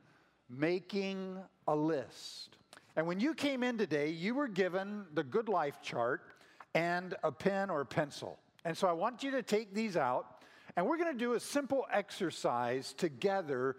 making 0.50 1.38
a 1.68 1.76
list. 1.76 2.58
And 2.96 3.06
when 3.06 3.20
you 3.20 3.34
came 3.34 3.62
in 3.64 3.78
today, 3.78 4.10
you 4.10 4.36
were 4.36 4.48
given 4.48 5.06
the 5.14 5.24
Good 5.24 5.50
Life 5.50 5.82
chart 5.82 6.22
and 6.74 7.16
a 7.24 7.32
pen 7.32 7.70
or 7.70 7.86
pencil. 7.86 8.40
And 8.66 8.78
so 8.78 8.88
I 8.88 8.94
want 8.94 9.24
you 9.24 9.32
to 9.32 9.44
take 9.44 9.74
these 9.74 9.96
out, 9.96 10.44
and 10.76 10.86
we're 10.86 10.98
going 10.98 11.12
to 11.12 11.18
do 11.18 11.34
a 11.34 11.40
simple 11.40 11.86
exercise 11.92 12.94
together 12.94 13.76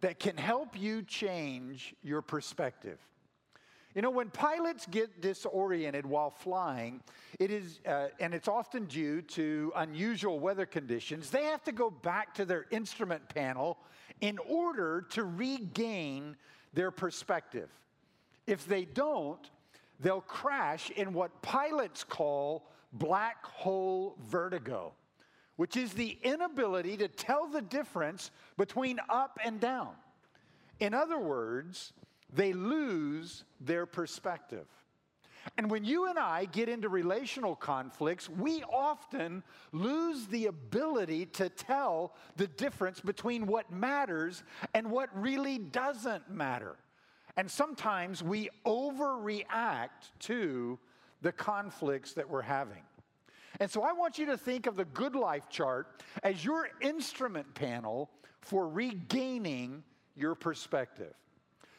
that 0.00 0.18
can 0.18 0.36
help 0.36 0.78
you 0.78 1.02
change 1.02 1.94
your 2.02 2.22
perspective. 2.22 2.98
You 3.94 4.02
know, 4.02 4.10
when 4.10 4.30
pilots 4.30 4.86
get 4.90 5.20
disoriented 5.20 6.04
while 6.04 6.30
flying, 6.30 7.00
it 7.38 7.52
is, 7.52 7.78
uh, 7.86 8.08
and 8.18 8.34
it's 8.34 8.48
often 8.48 8.86
due 8.86 9.22
to 9.22 9.72
unusual 9.76 10.40
weather 10.40 10.66
conditions, 10.66 11.30
they 11.30 11.44
have 11.44 11.62
to 11.64 11.72
go 11.72 11.90
back 11.90 12.34
to 12.34 12.44
their 12.44 12.66
instrument 12.72 13.28
panel 13.28 13.78
in 14.20 14.38
order 14.48 15.02
to 15.10 15.24
regain 15.24 16.36
their 16.72 16.90
perspective. 16.90 17.70
If 18.48 18.66
they 18.66 18.84
don't, 18.84 19.48
they'll 20.00 20.20
crash 20.20 20.90
in 20.90 21.12
what 21.12 21.40
pilots 21.40 22.02
call 22.02 22.68
black 22.92 23.44
hole 23.46 24.16
vertigo, 24.26 24.92
which 25.54 25.76
is 25.76 25.92
the 25.92 26.18
inability 26.24 26.96
to 26.96 27.06
tell 27.06 27.46
the 27.46 27.62
difference 27.62 28.32
between 28.56 28.98
up 29.08 29.38
and 29.44 29.60
down. 29.60 29.90
In 30.80 30.94
other 30.94 31.18
words, 31.18 31.92
they 32.34 32.52
lose 32.52 33.44
their 33.60 33.86
perspective. 33.86 34.66
And 35.58 35.70
when 35.70 35.84
you 35.84 36.06
and 36.06 36.18
I 36.18 36.46
get 36.46 36.68
into 36.68 36.88
relational 36.88 37.54
conflicts, 37.54 38.28
we 38.30 38.62
often 38.62 39.42
lose 39.72 40.26
the 40.26 40.46
ability 40.46 41.26
to 41.26 41.48
tell 41.48 42.14
the 42.36 42.46
difference 42.46 43.00
between 43.00 43.46
what 43.46 43.70
matters 43.70 44.42
and 44.72 44.90
what 44.90 45.10
really 45.14 45.58
doesn't 45.58 46.30
matter. 46.30 46.76
And 47.36 47.50
sometimes 47.50 48.22
we 48.22 48.48
overreact 48.64 50.12
to 50.20 50.78
the 51.20 51.32
conflicts 51.32 52.14
that 52.14 52.28
we're 52.28 52.42
having. 52.42 52.82
And 53.60 53.70
so 53.70 53.82
I 53.82 53.92
want 53.92 54.18
you 54.18 54.26
to 54.26 54.36
think 54.36 54.66
of 54.66 54.76
the 54.76 54.84
Good 54.84 55.14
Life 55.14 55.48
chart 55.48 56.02
as 56.22 56.44
your 56.44 56.68
instrument 56.80 57.54
panel 57.54 58.10
for 58.40 58.68
regaining 58.68 59.84
your 60.16 60.34
perspective. 60.34 61.14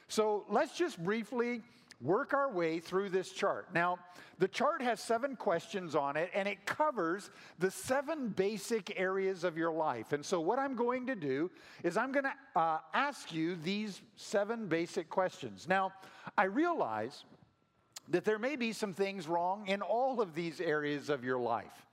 So 0.07 0.45
let's 0.49 0.77
just 0.77 1.03
briefly 1.03 1.61
work 2.01 2.33
our 2.33 2.51
way 2.51 2.79
through 2.79 3.09
this 3.09 3.31
chart. 3.31 3.73
Now, 3.73 3.97
the 4.37 4.47
chart 4.47 4.81
has 4.81 4.99
seven 4.99 5.35
questions 5.35 5.95
on 5.95 6.17
it, 6.17 6.29
and 6.33 6.47
it 6.47 6.65
covers 6.65 7.31
the 7.59 7.71
seven 7.71 8.29
basic 8.29 8.99
areas 8.99 9.43
of 9.43 9.57
your 9.57 9.71
life. 9.71 10.11
And 10.11 10.23
so, 10.23 10.41
what 10.41 10.59
I'm 10.59 10.75
going 10.75 11.07
to 11.07 11.15
do 11.15 11.49
is 11.83 11.97
I'm 11.97 12.11
going 12.11 12.25
to 12.25 12.59
uh, 12.59 12.79
ask 12.93 13.33
you 13.33 13.55
these 13.55 14.01
seven 14.15 14.67
basic 14.67 15.09
questions. 15.09 15.67
Now, 15.67 15.93
I 16.37 16.43
realize 16.45 17.23
that 18.09 18.25
there 18.25 18.39
may 18.39 18.55
be 18.55 18.73
some 18.73 18.93
things 18.93 19.27
wrong 19.27 19.67
in 19.67 19.81
all 19.81 20.21
of 20.21 20.35
these 20.35 20.61
areas 20.61 21.09
of 21.09 21.23
your 21.23 21.39
life, 21.39 21.87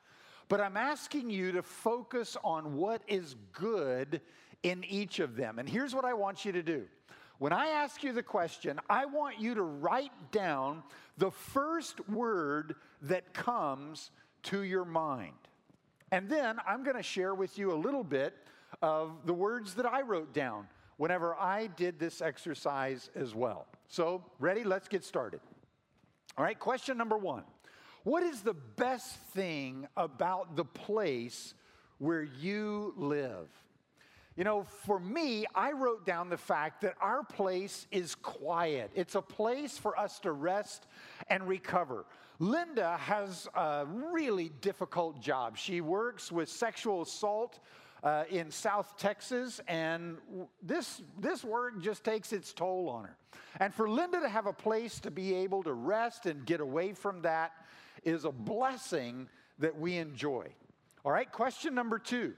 but 0.48 0.60
I'm 0.60 0.76
asking 0.76 1.30
you 1.30 1.52
to 1.52 1.62
focus 1.62 2.36
on 2.42 2.74
what 2.74 3.02
is 3.06 3.36
good 3.52 4.20
in 4.62 4.84
each 4.84 5.20
of 5.20 5.36
them. 5.36 5.58
And 5.58 5.68
here's 5.68 5.94
what 5.94 6.04
I 6.04 6.14
want 6.14 6.44
you 6.44 6.52
to 6.52 6.62
do. 6.62 6.86
When 7.42 7.52
I 7.52 7.70
ask 7.70 8.04
you 8.04 8.12
the 8.12 8.22
question, 8.22 8.78
I 8.88 9.06
want 9.06 9.40
you 9.40 9.56
to 9.56 9.62
write 9.62 10.12
down 10.30 10.84
the 11.18 11.32
first 11.32 12.08
word 12.08 12.76
that 13.00 13.34
comes 13.34 14.12
to 14.44 14.62
your 14.62 14.84
mind. 14.84 15.34
And 16.12 16.28
then 16.28 16.58
I'm 16.64 16.84
going 16.84 16.96
to 16.96 17.02
share 17.02 17.34
with 17.34 17.58
you 17.58 17.72
a 17.72 17.74
little 17.74 18.04
bit 18.04 18.36
of 18.80 19.26
the 19.26 19.32
words 19.34 19.74
that 19.74 19.86
I 19.86 20.02
wrote 20.02 20.32
down 20.32 20.68
whenever 20.98 21.34
I 21.34 21.66
did 21.66 21.98
this 21.98 22.22
exercise 22.22 23.10
as 23.16 23.34
well. 23.34 23.66
So, 23.88 24.22
ready? 24.38 24.62
Let's 24.62 24.86
get 24.86 25.02
started. 25.02 25.40
All 26.38 26.44
right, 26.44 26.60
question 26.60 26.96
number 26.96 27.18
one 27.18 27.42
What 28.04 28.22
is 28.22 28.42
the 28.42 28.54
best 28.54 29.16
thing 29.34 29.88
about 29.96 30.54
the 30.54 30.64
place 30.64 31.54
where 31.98 32.22
you 32.22 32.94
live? 32.96 33.48
You 34.36 34.44
know, 34.44 34.62
for 34.62 34.98
me, 34.98 35.44
I 35.54 35.72
wrote 35.72 36.06
down 36.06 36.30
the 36.30 36.38
fact 36.38 36.80
that 36.82 36.94
our 37.02 37.22
place 37.22 37.86
is 37.90 38.14
quiet. 38.14 38.90
It's 38.94 39.14
a 39.14 39.20
place 39.20 39.76
for 39.76 39.98
us 39.98 40.18
to 40.20 40.32
rest 40.32 40.86
and 41.28 41.46
recover. 41.46 42.06
Linda 42.38 42.96
has 42.96 43.46
a 43.54 43.84
really 43.86 44.50
difficult 44.62 45.20
job. 45.20 45.58
She 45.58 45.82
works 45.82 46.32
with 46.32 46.48
sexual 46.48 47.02
assault 47.02 47.60
uh, 48.02 48.24
in 48.30 48.50
South 48.50 48.96
Texas, 48.96 49.60
and 49.68 50.16
this, 50.62 51.02
this 51.20 51.44
work 51.44 51.80
just 51.82 52.02
takes 52.02 52.32
its 52.32 52.54
toll 52.54 52.88
on 52.88 53.04
her. 53.04 53.16
And 53.60 53.72
for 53.72 53.88
Linda 53.88 54.20
to 54.20 54.28
have 54.30 54.46
a 54.46 54.52
place 54.52 54.98
to 55.00 55.10
be 55.10 55.34
able 55.34 55.62
to 55.64 55.74
rest 55.74 56.24
and 56.24 56.44
get 56.46 56.60
away 56.60 56.94
from 56.94 57.20
that 57.22 57.52
is 58.02 58.24
a 58.24 58.32
blessing 58.32 59.28
that 59.58 59.78
we 59.78 59.98
enjoy. 59.98 60.46
All 61.04 61.12
right, 61.12 61.30
question 61.30 61.74
number 61.74 61.98
two 61.98 62.32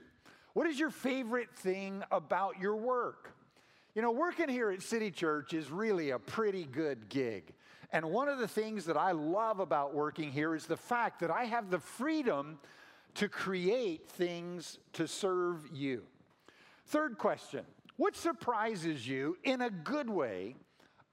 What 0.55 0.67
is 0.67 0.79
your 0.79 0.89
favorite 0.89 1.53
thing 1.53 2.01
about 2.13 2.61
your 2.61 2.77
work? 2.77 3.33
You 3.93 4.01
know, 4.01 4.11
working 4.11 4.47
here 4.47 4.71
at 4.71 4.81
City 4.81 5.11
Church 5.11 5.53
is 5.53 5.69
really 5.69 6.11
a 6.11 6.17
pretty 6.17 6.63
good 6.63 7.09
gig. 7.09 7.53
And 7.91 8.05
one 8.05 8.29
of 8.29 8.39
the 8.39 8.47
things 8.47 8.85
that 8.85 8.95
I 8.95 9.11
love 9.11 9.59
about 9.59 9.93
working 9.93 10.31
here 10.31 10.55
is 10.55 10.65
the 10.65 10.77
fact 10.77 11.19
that 11.19 11.29
I 11.29 11.43
have 11.43 11.69
the 11.69 11.79
freedom 11.79 12.57
to 13.15 13.27
create 13.27 14.07
things 14.07 14.79
to 14.93 15.09
serve 15.09 15.67
you. 15.73 16.03
Third 16.85 17.17
question 17.17 17.65
What 17.97 18.15
surprises 18.15 19.05
you 19.05 19.37
in 19.43 19.61
a 19.61 19.69
good 19.69 20.09
way 20.09 20.55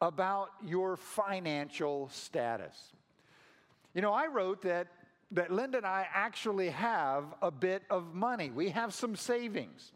about 0.00 0.50
your 0.64 0.96
financial 0.96 2.08
status? 2.10 2.92
You 3.92 4.02
know, 4.02 4.12
I 4.12 4.28
wrote 4.28 4.62
that, 4.62 4.86
that 5.32 5.50
Linda 5.50 5.78
and 5.78 5.86
I 5.86 6.06
actually 6.12 6.70
have 6.70 7.24
a 7.40 7.50
bit 7.50 7.82
of 7.90 8.14
money, 8.14 8.50
we 8.50 8.70
have 8.70 8.94
some 8.94 9.16
savings. 9.16 9.92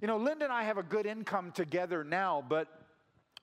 You 0.00 0.06
know, 0.06 0.16
Linda 0.16 0.44
and 0.44 0.52
I 0.52 0.62
have 0.62 0.78
a 0.78 0.82
good 0.82 1.06
income 1.06 1.50
together 1.52 2.04
now, 2.04 2.44
but 2.48 2.68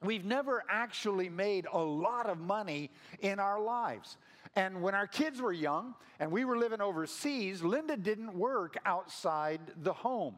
we've 0.02 0.24
never 0.24 0.63
actually 0.69 1.30
made 1.30 1.67
a 1.71 1.80
lot 1.80 2.28
of 2.28 2.39
money 2.39 2.89
in 3.19 3.39
our 3.39 3.60
lives. 3.60 4.17
And 4.56 4.82
when 4.82 4.95
our 4.95 5.08
kids 5.08 5.41
were 5.41 5.52
young 5.52 5.95
and 6.19 6.32
we 6.32 6.45
were 6.45 6.58
living 6.58 6.80
overseas, 6.80 7.62
Linda 7.62 7.98
didn't 7.98 8.34
work 8.34 8.78
outside 8.86 9.60
the 9.84 9.91
home. 9.91 10.36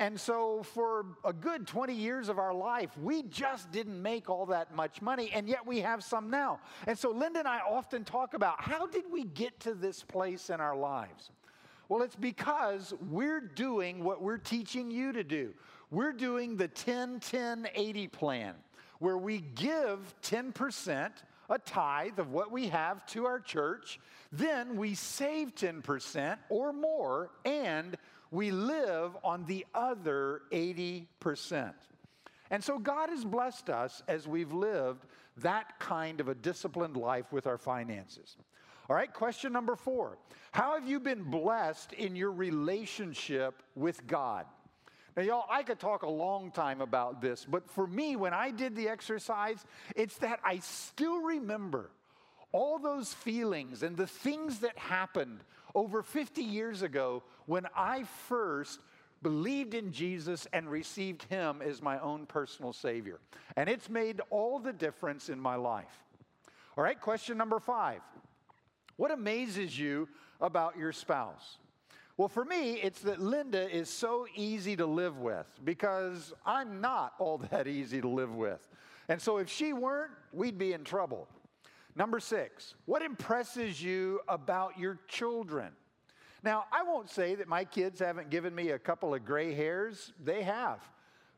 And 0.00 0.18
so, 0.18 0.62
for 0.62 1.04
a 1.26 1.32
good 1.32 1.66
20 1.66 1.92
years 1.92 2.30
of 2.30 2.38
our 2.38 2.54
life, 2.54 2.88
we 2.96 3.22
just 3.24 3.70
didn't 3.70 4.00
make 4.00 4.30
all 4.30 4.46
that 4.46 4.74
much 4.74 5.02
money, 5.02 5.30
and 5.34 5.46
yet 5.46 5.66
we 5.66 5.80
have 5.80 6.02
some 6.02 6.30
now. 6.30 6.58
And 6.86 6.98
so, 6.98 7.10
Linda 7.10 7.40
and 7.40 7.46
I 7.46 7.58
often 7.58 8.04
talk 8.04 8.32
about 8.32 8.62
how 8.62 8.86
did 8.86 9.04
we 9.12 9.24
get 9.24 9.60
to 9.60 9.74
this 9.74 10.02
place 10.02 10.48
in 10.48 10.58
our 10.58 10.74
lives? 10.74 11.30
Well, 11.90 12.00
it's 12.00 12.16
because 12.16 12.94
we're 13.10 13.42
doing 13.42 14.02
what 14.02 14.22
we're 14.22 14.38
teaching 14.38 14.90
you 14.90 15.12
to 15.12 15.22
do. 15.22 15.52
We're 15.90 16.14
doing 16.14 16.56
the 16.56 16.68
10 16.68 17.20
10 17.20 17.68
80 17.74 18.08
plan, 18.08 18.54
where 19.00 19.18
we 19.18 19.40
give 19.54 20.14
10%, 20.22 21.10
a 21.50 21.58
tithe 21.58 22.18
of 22.18 22.30
what 22.30 22.50
we 22.50 22.68
have 22.68 23.04
to 23.04 23.26
our 23.26 23.40
church, 23.40 23.98
then 24.32 24.76
we 24.76 24.94
save 24.94 25.54
10% 25.54 26.38
or 26.48 26.72
more, 26.72 27.30
and 27.44 27.98
we 28.30 28.50
live 28.50 29.16
on 29.24 29.44
the 29.46 29.66
other 29.74 30.42
80%. 30.52 31.72
And 32.50 32.62
so 32.62 32.78
God 32.78 33.10
has 33.10 33.24
blessed 33.24 33.70
us 33.70 34.02
as 34.08 34.26
we've 34.26 34.52
lived 34.52 35.06
that 35.38 35.78
kind 35.78 36.20
of 36.20 36.28
a 36.28 36.34
disciplined 36.34 36.96
life 36.96 37.32
with 37.32 37.46
our 37.46 37.58
finances. 37.58 38.36
All 38.88 38.96
right, 38.96 39.12
question 39.12 39.52
number 39.52 39.76
four 39.76 40.18
How 40.52 40.74
have 40.74 40.88
you 40.88 40.98
been 40.98 41.22
blessed 41.22 41.92
in 41.92 42.16
your 42.16 42.32
relationship 42.32 43.62
with 43.76 44.06
God? 44.06 44.46
Now, 45.16 45.22
y'all, 45.22 45.46
I 45.50 45.62
could 45.62 45.80
talk 45.80 46.02
a 46.02 46.08
long 46.08 46.50
time 46.50 46.80
about 46.80 47.20
this, 47.20 47.44
but 47.48 47.68
for 47.70 47.86
me, 47.86 48.16
when 48.16 48.32
I 48.32 48.50
did 48.50 48.76
the 48.76 48.88
exercise, 48.88 49.64
it's 49.96 50.16
that 50.18 50.40
I 50.44 50.58
still 50.58 51.20
remember 51.20 51.90
all 52.52 52.78
those 52.78 53.12
feelings 53.12 53.82
and 53.82 53.96
the 53.96 54.06
things 54.06 54.60
that 54.60 54.76
happened 54.78 55.40
over 55.74 56.02
50 56.02 56.42
years 56.42 56.82
ago 56.82 57.22
when 57.46 57.66
I 57.76 58.04
first 58.28 58.80
believed 59.22 59.74
in 59.74 59.92
Jesus 59.92 60.46
and 60.52 60.70
received 60.70 61.24
Him 61.24 61.62
as 61.62 61.82
my 61.82 61.98
own 62.00 62.26
personal 62.26 62.72
Savior. 62.72 63.20
And 63.56 63.68
it's 63.68 63.88
made 63.88 64.20
all 64.30 64.58
the 64.58 64.72
difference 64.72 65.28
in 65.28 65.38
my 65.38 65.56
life. 65.56 66.04
All 66.76 66.84
right, 66.84 67.00
question 67.00 67.36
number 67.36 67.60
five 67.60 68.00
what 68.96 69.10
amazes 69.10 69.78
you 69.78 70.08
about 70.40 70.76
your 70.76 70.92
spouse? 70.92 71.58
Well, 72.16 72.28
for 72.28 72.44
me, 72.44 72.74
it's 72.74 73.00
that 73.00 73.18
Linda 73.18 73.74
is 73.74 73.88
so 73.88 74.26
easy 74.34 74.76
to 74.76 74.84
live 74.84 75.16
with 75.16 75.46
because 75.64 76.34
I'm 76.44 76.82
not 76.82 77.14
all 77.18 77.38
that 77.50 77.66
easy 77.66 78.00
to 78.02 78.08
live 78.08 78.34
with. 78.34 78.68
And 79.08 79.20
so 79.20 79.38
if 79.38 79.48
she 79.48 79.72
weren't, 79.72 80.12
we'd 80.32 80.58
be 80.58 80.74
in 80.74 80.84
trouble. 80.84 81.28
Number 81.96 82.20
six, 82.20 82.74
what 82.86 83.02
impresses 83.02 83.82
you 83.82 84.20
about 84.28 84.78
your 84.78 84.98
children? 85.08 85.72
Now, 86.42 86.64
I 86.72 86.82
won't 86.82 87.10
say 87.10 87.34
that 87.34 87.48
my 87.48 87.64
kids 87.64 88.00
haven't 88.00 88.30
given 88.30 88.54
me 88.54 88.70
a 88.70 88.78
couple 88.78 89.14
of 89.14 89.24
gray 89.24 89.52
hairs, 89.54 90.12
they 90.22 90.42
have. 90.42 90.80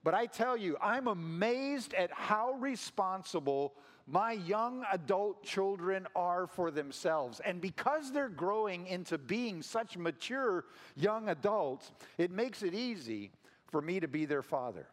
But 0.04 0.14
I 0.14 0.26
tell 0.26 0.56
you, 0.56 0.76
I'm 0.80 1.06
amazed 1.06 1.94
at 1.94 2.12
how 2.12 2.52
responsible 2.54 3.74
my 4.06 4.32
young 4.32 4.84
adult 4.92 5.44
children 5.44 6.06
are 6.16 6.46
for 6.46 6.70
themselves. 6.70 7.40
And 7.44 7.60
because 7.60 8.12
they're 8.12 8.28
growing 8.28 8.86
into 8.86 9.16
being 9.16 9.62
such 9.62 9.96
mature 9.96 10.64
young 10.96 11.28
adults, 11.28 11.92
it 12.18 12.30
makes 12.30 12.62
it 12.62 12.74
easy 12.74 13.30
for 13.70 13.80
me 13.80 14.00
to 14.00 14.08
be 14.08 14.24
their 14.24 14.42
father. 14.42 14.86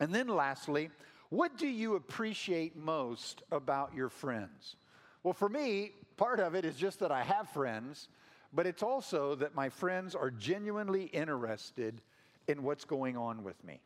And 0.00 0.14
then 0.14 0.28
lastly, 0.28 0.90
what 1.30 1.58
do 1.58 1.66
you 1.66 1.96
appreciate 1.96 2.76
most 2.76 3.42
about 3.52 3.94
your 3.94 4.08
friends? 4.08 4.76
Well, 5.22 5.34
for 5.34 5.48
me, 5.48 5.92
part 6.16 6.40
of 6.40 6.54
it 6.54 6.64
is 6.64 6.76
just 6.76 7.00
that 7.00 7.12
I 7.12 7.22
have 7.22 7.48
friends, 7.50 8.08
but 8.52 8.66
it's 8.66 8.82
also 8.82 9.34
that 9.36 9.54
my 9.54 9.68
friends 9.68 10.14
are 10.14 10.30
genuinely 10.30 11.04
interested 11.04 12.00
in 12.46 12.62
what's 12.62 12.84
going 12.84 13.16
on 13.16 13.44
with 13.44 13.62
me. 13.62 13.80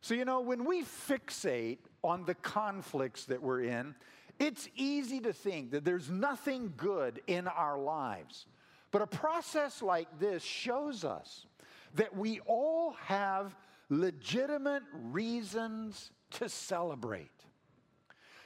So, 0.00 0.14
you 0.14 0.24
know, 0.24 0.40
when 0.40 0.64
we 0.64 0.84
fixate 0.84 1.78
on 2.02 2.24
the 2.24 2.34
conflicts 2.34 3.24
that 3.26 3.42
we're 3.42 3.62
in, 3.62 3.94
it's 4.38 4.68
easy 4.76 5.20
to 5.20 5.32
think 5.32 5.72
that 5.72 5.84
there's 5.84 6.10
nothing 6.10 6.72
good 6.76 7.20
in 7.26 7.46
our 7.48 7.78
lives. 7.78 8.46
But 8.90 9.02
a 9.02 9.06
process 9.06 9.82
like 9.82 10.08
this 10.18 10.42
shows 10.42 11.04
us 11.04 11.46
that 11.94 12.16
we 12.16 12.40
all 12.46 12.92
have 13.04 13.54
legitimate 13.92 14.82
reasons 14.92 16.10
to 16.30 16.48
celebrate. 16.48 17.28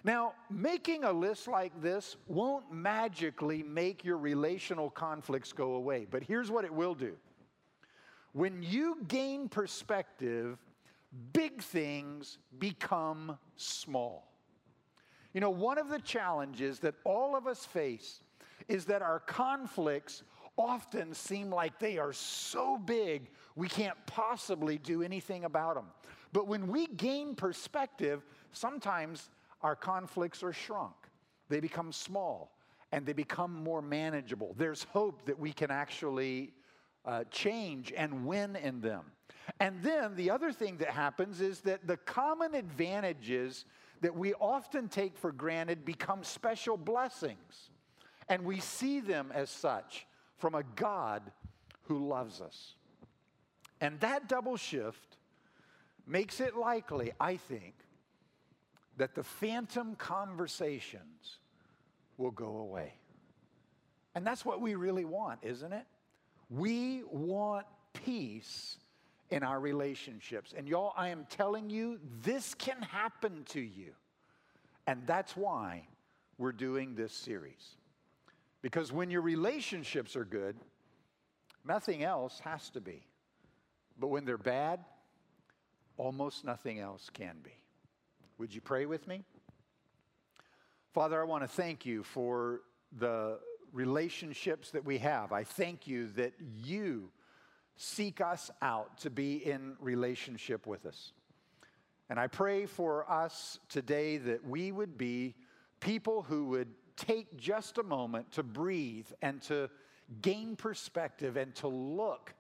Now, 0.03 0.35
making 0.51 1.05
a 1.05 1.13
list 1.13 1.49
like 1.49 1.81
this 1.81 2.17
won't 2.27 2.73
magically 2.73 3.63
make 3.63 4.05
your 4.05 4.19
relational 4.19 4.91
conflicts 4.91 5.53
go 5.53 5.75
away, 5.75 6.07
but 6.11 6.23
here's 6.23 6.51
what 6.51 6.65
it 6.65 6.73
will 6.73 6.95
do. 6.95 7.17
When 8.33 8.63
you 8.63 8.99
gain 9.09 9.49
perspective 9.49 10.59
big 11.33 11.63
things 11.63 12.39
become 12.59 13.39
small. 13.57 14.33
You 15.33 15.41
know, 15.41 15.51
one 15.51 15.79
of 15.79 15.89
the 15.89 15.99
challenges 15.99 16.81
that 16.81 16.95
all 17.05 17.37
of 17.37 17.47
us 17.47 17.65
face 17.65 18.21
is 18.69 18.87
that 18.87 19.03
our 19.03 19.21
conflicts 19.21 20.23
often 20.57 21.15
seem 21.15 21.51
like 21.51 21.79
they 21.79 21.99
are 21.99 22.13
so 22.13 22.79
big 22.79 23.31
we 23.55 23.69
can't 23.69 23.97
possibly 24.07 24.79
do 24.79 25.03
anything 25.03 25.45
about 25.45 25.75
them. 25.75 25.87
But 26.33 26.47
when 26.47 26.69
we 26.69 26.87
gain 26.87 27.35
perspective, 27.35 28.25
sometimes 28.53 29.31
our 29.63 29.77
conflicts 29.77 30.43
are 30.43 30.53
shrunk, 30.53 30.95
they 31.49 31.61
become 31.61 31.93
small, 31.93 32.57
and 32.93 33.05
they 33.05 33.13
become 33.13 33.53
more 33.53 33.83
manageable. 33.83 34.55
There's 34.57 34.85
hope 34.85 35.25
that 35.27 35.39
we 35.39 35.53
can 35.53 35.71
actually 35.71 36.53
uh, 37.05 37.25
change 37.31 37.93
and 37.97 38.27
win 38.27 38.57
in 38.57 38.81
them. 38.81 39.05
And 39.61 39.83
then 39.83 40.17
the 40.17 40.31
other 40.31 40.53
thing 40.53 40.79
that 40.79 40.91
happens 40.91 41.41
is 41.41 41.61
that 41.61 41.87
the 41.87 41.97
common 41.97 42.55
advantages 42.55 43.65
that 44.01 44.15
we 44.15 44.35
often 44.35 44.89
take 44.89 45.17
for 45.17 45.33
granted 45.33 45.85
become 45.85 46.23
special 46.23 46.77
blessings. 46.77 47.71
And 48.29 48.45
we 48.45 48.61
see 48.61 49.01
them 49.01 49.31
as 49.33 49.51
such 49.51 50.07
from 50.39 50.55
a 50.55 50.63
God 50.75 51.23
who 51.85 52.07
loves 52.09 52.41
us. 52.41 52.75
And 53.81 54.01
that 54.01 54.29
double 54.29 54.57
shift 54.57 55.17
makes 56.07 56.41
it 56.41 56.57
likely, 56.57 57.13
I 57.21 57.37
think, 57.37 57.75
that 58.97 59.15
the 59.15 59.23
phantom 59.23 59.95
conversations 59.97 61.39
will 62.17 62.31
go 62.31 62.59
away. 62.59 62.95
And 64.15 64.27
that's 64.27 64.45
what 64.45 64.61
we 64.61 64.75
really 64.75 65.05
want, 65.05 65.41
isn't 65.43 65.73
it? 65.73 65.85
We 66.49 67.03
want 67.11 67.67
peace 67.93 68.79
in 69.31 69.43
our 69.43 69.61
relationships. 69.61 70.55
And 70.57 70.69
y'all, 70.69 70.95
I 70.97 71.09
am 71.09 71.27
telling 71.29 71.69
you, 71.69 71.99
this 72.23 72.55
can 72.55 72.81
happen 72.81 73.43
to 73.51 73.61
you. 73.61 73.93
And 74.87 75.07
that's 75.07 75.37
why 75.37 75.87
we're 76.39 76.53
doing 76.53 76.95
this 76.95 77.13
series. 77.13 77.77
Because 78.67 78.93
when 78.93 79.13
your 79.13 79.21
relationships 79.21 80.17
are 80.17 80.25
good, 80.25 80.57
nothing 81.65 82.03
else 82.03 82.41
has 82.41 82.69
to 82.71 82.81
be. 82.81 83.07
But 83.97 84.09
when 84.09 84.25
they're 84.25 84.37
bad, 84.37 84.81
almost 85.97 86.45
nothing 86.45 86.81
else 86.81 87.09
can 87.15 87.37
be. 87.45 87.53
Would 88.39 88.53
you 88.53 88.61
pray 88.61 88.85
with 88.87 89.07
me? 89.07 89.23
Father, 90.93 91.21
I 91.21 91.23
want 91.23 91.45
to 91.45 91.49
thank 91.49 91.87
you 91.87 92.03
for 92.03 92.63
the 92.99 93.39
relationships 93.73 94.73
that 94.73 94.85
we 94.85 94.99
have. 94.99 95.31
I 95.31 95.45
thank 95.45 95.87
you 95.87 96.09
that 96.17 96.33
you 96.57 97.13
seek 97.77 98.21
us 98.21 98.51
out 98.63 98.99
to 98.99 99.11
be 99.11 99.37
in 99.37 99.77
relationship 99.79 100.67
with 100.67 100.87
us. 100.87 101.13
And 102.11 102.19
I 102.19 102.27
pray 102.27 102.67
for 102.67 103.09
us 103.09 103.61
today 103.69 104.17
that 104.17 104.45
we 104.45 104.73
would 104.73 104.99
be 104.99 105.37
people 105.79 106.23
who 106.23 106.47
would 106.47 106.75
take 106.97 107.37
just 107.37 107.79
a 107.79 107.83
moment 107.83 108.31
to 108.33 108.43
breathe 108.43 109.07
and 109.23 109.41
to 109.43 109.69
gain 110.23 110.57
perspective 110.57 111.37
and 111.37 111.55
to 111.57 111.69
look 111.69 112.35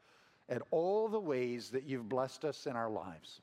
at 0.48 0.62
all 0.70 1.08
the 1.08 1.20
ways 1.20 1.70
that 1.70 1.84
you've 1.84 2.08
blessed 2.08 2.44
us 2.44 2.66
in 2.66 2.76
our 2.76 2.90
lives. 2.90 3.40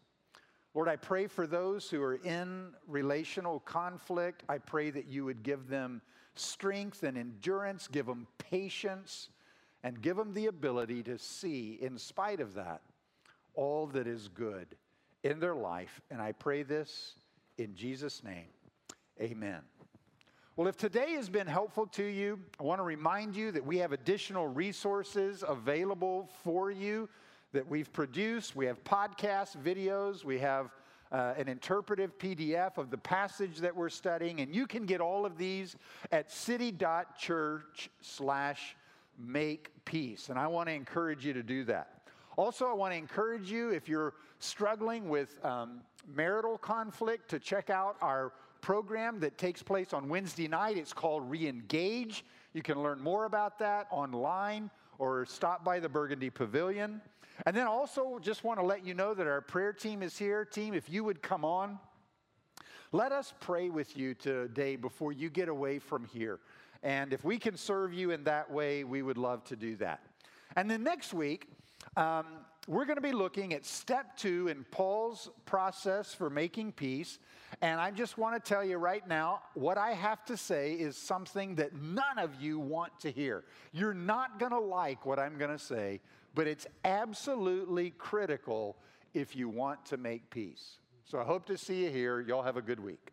Lord, 0.73 0.88
I 0.88 0.95
pray 0.95 1.28
for 1.28 1.45
those 1.45 1.89
who 1.89 2.02
are 2.02 2.15
in 2.15 2.69
relational 2.88 3.60
conflict. 3.60 4.43
I 4.49 4.58
pray 4.58 4.89
that 4.89 5.08
you 5.08 5.23
would 5.26 5.43
give 5.43 5.67
them 5.67 6.02
strength 6.36 7.04
and 7.04 7.17
endurance, 7.17 7.88
give 7.88 8.08
them 8.08 8.26
patience, 8.39 9.30
and 9.84 10.02
give 10.02 10.17
them 10.17 10.34
the 10.34 10.47
ability 10.47 11.04
to 11.04 11.17
see, 11.17 11.78
in 11.82 11.97
spite 11.97 12.39
of 12.39 12.56
that, 12.56 12.82
all 13.54 13.86
that 13.88 14.08
is 14.08 14.30
good 14.30 14.76
in 15.23 15.39
their 15.39 15.54
life. 15.54 16.02
And 16.10 16.21
I 16.21 16.32
pray 16.32 16.63
this 16.63 17.15
in 17.58 17.76
Jesus' 17.76 18.23
name. 18.23 18.47
Amen. 19.21 19.62
Well, 20.56 20.68
if 20.68 20.78
today 20.78 21.13
has 21.13 21.30
been 21.30 21.48
helpful 21.48 21.88
to 21.88 22.04
you, 22.04 22.39
I 22.60 22.63
want 22.63 22.78
to 22.78 22.84
remind 22.84 23.36
you 23.36 23.52
that 23.54 23.66
we 23.66 23.80
have 23.80 23.92
additional 23.92 24.48
resources 24.48 25.44
available 25.48 26.30
for 26.44 26.70
you 26.70 27.10
that 27.54 27.68
we've 27.68 27.92
produced. 27.92 28.56
We 28.56 28.68
have 28.68 28.84
podcasts, 28.84 29.58
videos, 29.58 30.24
we 30.24 30.38
have 30.38 30.70
uh, 31.12 31.34
an 31.38 31.48
interpretive 31.48 32.20
PDF 32.20 32.78
of 32.78 32.92
the 32.92 33.00
passage 33.00 33.58
that 33.62 33.76
we're 33.76 33.89
studying, 33.89 34.42
and 34.42 34.54
you 34.54 34.68
can 34.68 34.86
get 34.86 35.02
all 35.02 35.26
of 35.26 35.39
these 35.39 35.76
at 36.12 36.32
city.church 36.32 37.89
slash 38.02 38.76
make 39.18 39.72
peace. 39.86 40.30
And 40.30 40.38
I 40.38 40.46
want 40.46 40.70
to 40.70 40.74
encourage 40.76 41.26
you 41.26 41.34
to 41.34 41.42
do 41.42 41.63
that. 41.63 42.04
Also, 42.38 42.68
I 42.68 42.74
want 42.74 42.94
to 42.94 42.98
encourage 42.98 43.52
you 43.52 43.72
if 43.72 43.89
you're 43.89 44.13
struggling 44.38 45.10
with 45.10 45.44
um, 45.44 45.82
marital 46.13 46.60
conflict 46.60 47.28
to 47.32 47.39
check 47.39 47.72
out 47.72 47.98
our 48.04 48.34
program 48.63 49.19
that 49.19 49.38
takes 49.38 49.62
place 49.62 49.91
on 49.93 50.08
Wednesday 50.08 50.47
night. 50.47 50.78
It's 50.78 50.93
called 50.93 51.30
Reengage. 51.30 52.23
You 52.54 52.63
can 52.63 52.82
learn 52.82 53.02
more 53.02 53.26
about 53.26 53.60
that 53.60 53.88
online 53.91 54.71
or 54.97 55.26
stop 55.26 55.65
by 55.65 55.82
the 55.82 55.89
Burgundy 55.89 56.30
Pavilion. 56.30 57.02
And 57.45 57.56
then 57.56 57.67
also, 57.67 58.19
just 58.21 58.45
want 58.45 58.60
to 58.60 58.65
let 58.65 58.86
you 58.86 58.93
know 58.93 59.13
that 59.13 59.28
our 59.28 59.41
prayer 59.41 59.73
team 59.73 60.02
is 60.02 60.17
here. 60.17 60.45
Team, 60.45 60.73
if 60.73 60.89
you 60.89 61.04
would 61.04 61.21
come 61.21 61.43
on, 61.43 61.78
let 62.93 63.12
us 63.12 63.34
pray 63.41 63.69
with 63.69 63.97
you 63.97 64.13
today 64.13 64.78
before 64.78 65.12
you 65.12 65.30
get 65.30 65.49
away 65.49 65.78
from 65.78 66.06
here. 66.06 66.39
And 66.84 67.12
if 67.12 67.26
we 67.26 67.38
can 67.38 67.58
serve 67.58 67.93
you 67.93 68.12
in 68.12 68.23
that 68.23 68.49
way, 68.49 68.86
we 68.86 69.02
would 69.02 69.17
love 69.17 69.43
to 69.45 69.58
do 69.58 69.76
that. 69.78 69.99
And 70.56 70.71
then 70.71 70.84
next 70.84 71.13
week, 71.13 71.47
um, 71.97 72.26
we're 72.67 72.86
going 72.86 72.95
to 72.95 73.02
be 73.02 73.12
looking 73.12 73.54
at 73.54 73.65
step 73.65 74.15
two 74.15 74.47
in 74.47 74.63
Paul's 74.71 75.30
process 75.45 76.13
for 76.13 76.30
making 76.30 76.71
peace. 76.71 77.19
And 77.62 77.80
I 77.80 77.92
just 77.92 78.18
want 78.18 78.36
to 78.36 78.50
tell 78.50 78.63
you 78.63 78.78
right 78.78 79.08
now 79.08 79.42
what 79.54 79.78
I 79.78 79.94
have 79.94 80.26
to 80.26 80.38
say 80.38 80.74
is 80.74 80.98
something 80.98 81.56
that 81.56 81.74
none 81.74 82.18
of 82.18 82.36
you 82.42 82.60
want 82.60 83.00
to 83.02 83.12
hear. 83.12 83.44
You're 83.72 83.94
not 83.94 84.39
going 84.39 84.52
to 84.52 84.60
like 84.60 85.06
what 85.06 85.20
I'm 85.20 85.38
going 85.38 85.52
to 85.52 85.63
say, 85.63 86.02
but 86.36 86.48
it's 86.48 86.68
absolutely 86.84 87.92
critical 87.92 88.78
if 89.13 89.36
you 89.36 89.50
want 89.50 89.86
to 89.88 89.98
make 89.98 90.30
peace. 90.30 90.80
So 91.06 91.20
I 91.20 91.24
hope 91.24 91.46
to 91.48 91.58
see 91.58 91.84
you 91.84 91.89
here. 91.89 92.22
Y'all 92.22 92.44
have 92.44 92.58
a 92.58 92.62
good 92.62 92.80
week. 92.80 93.12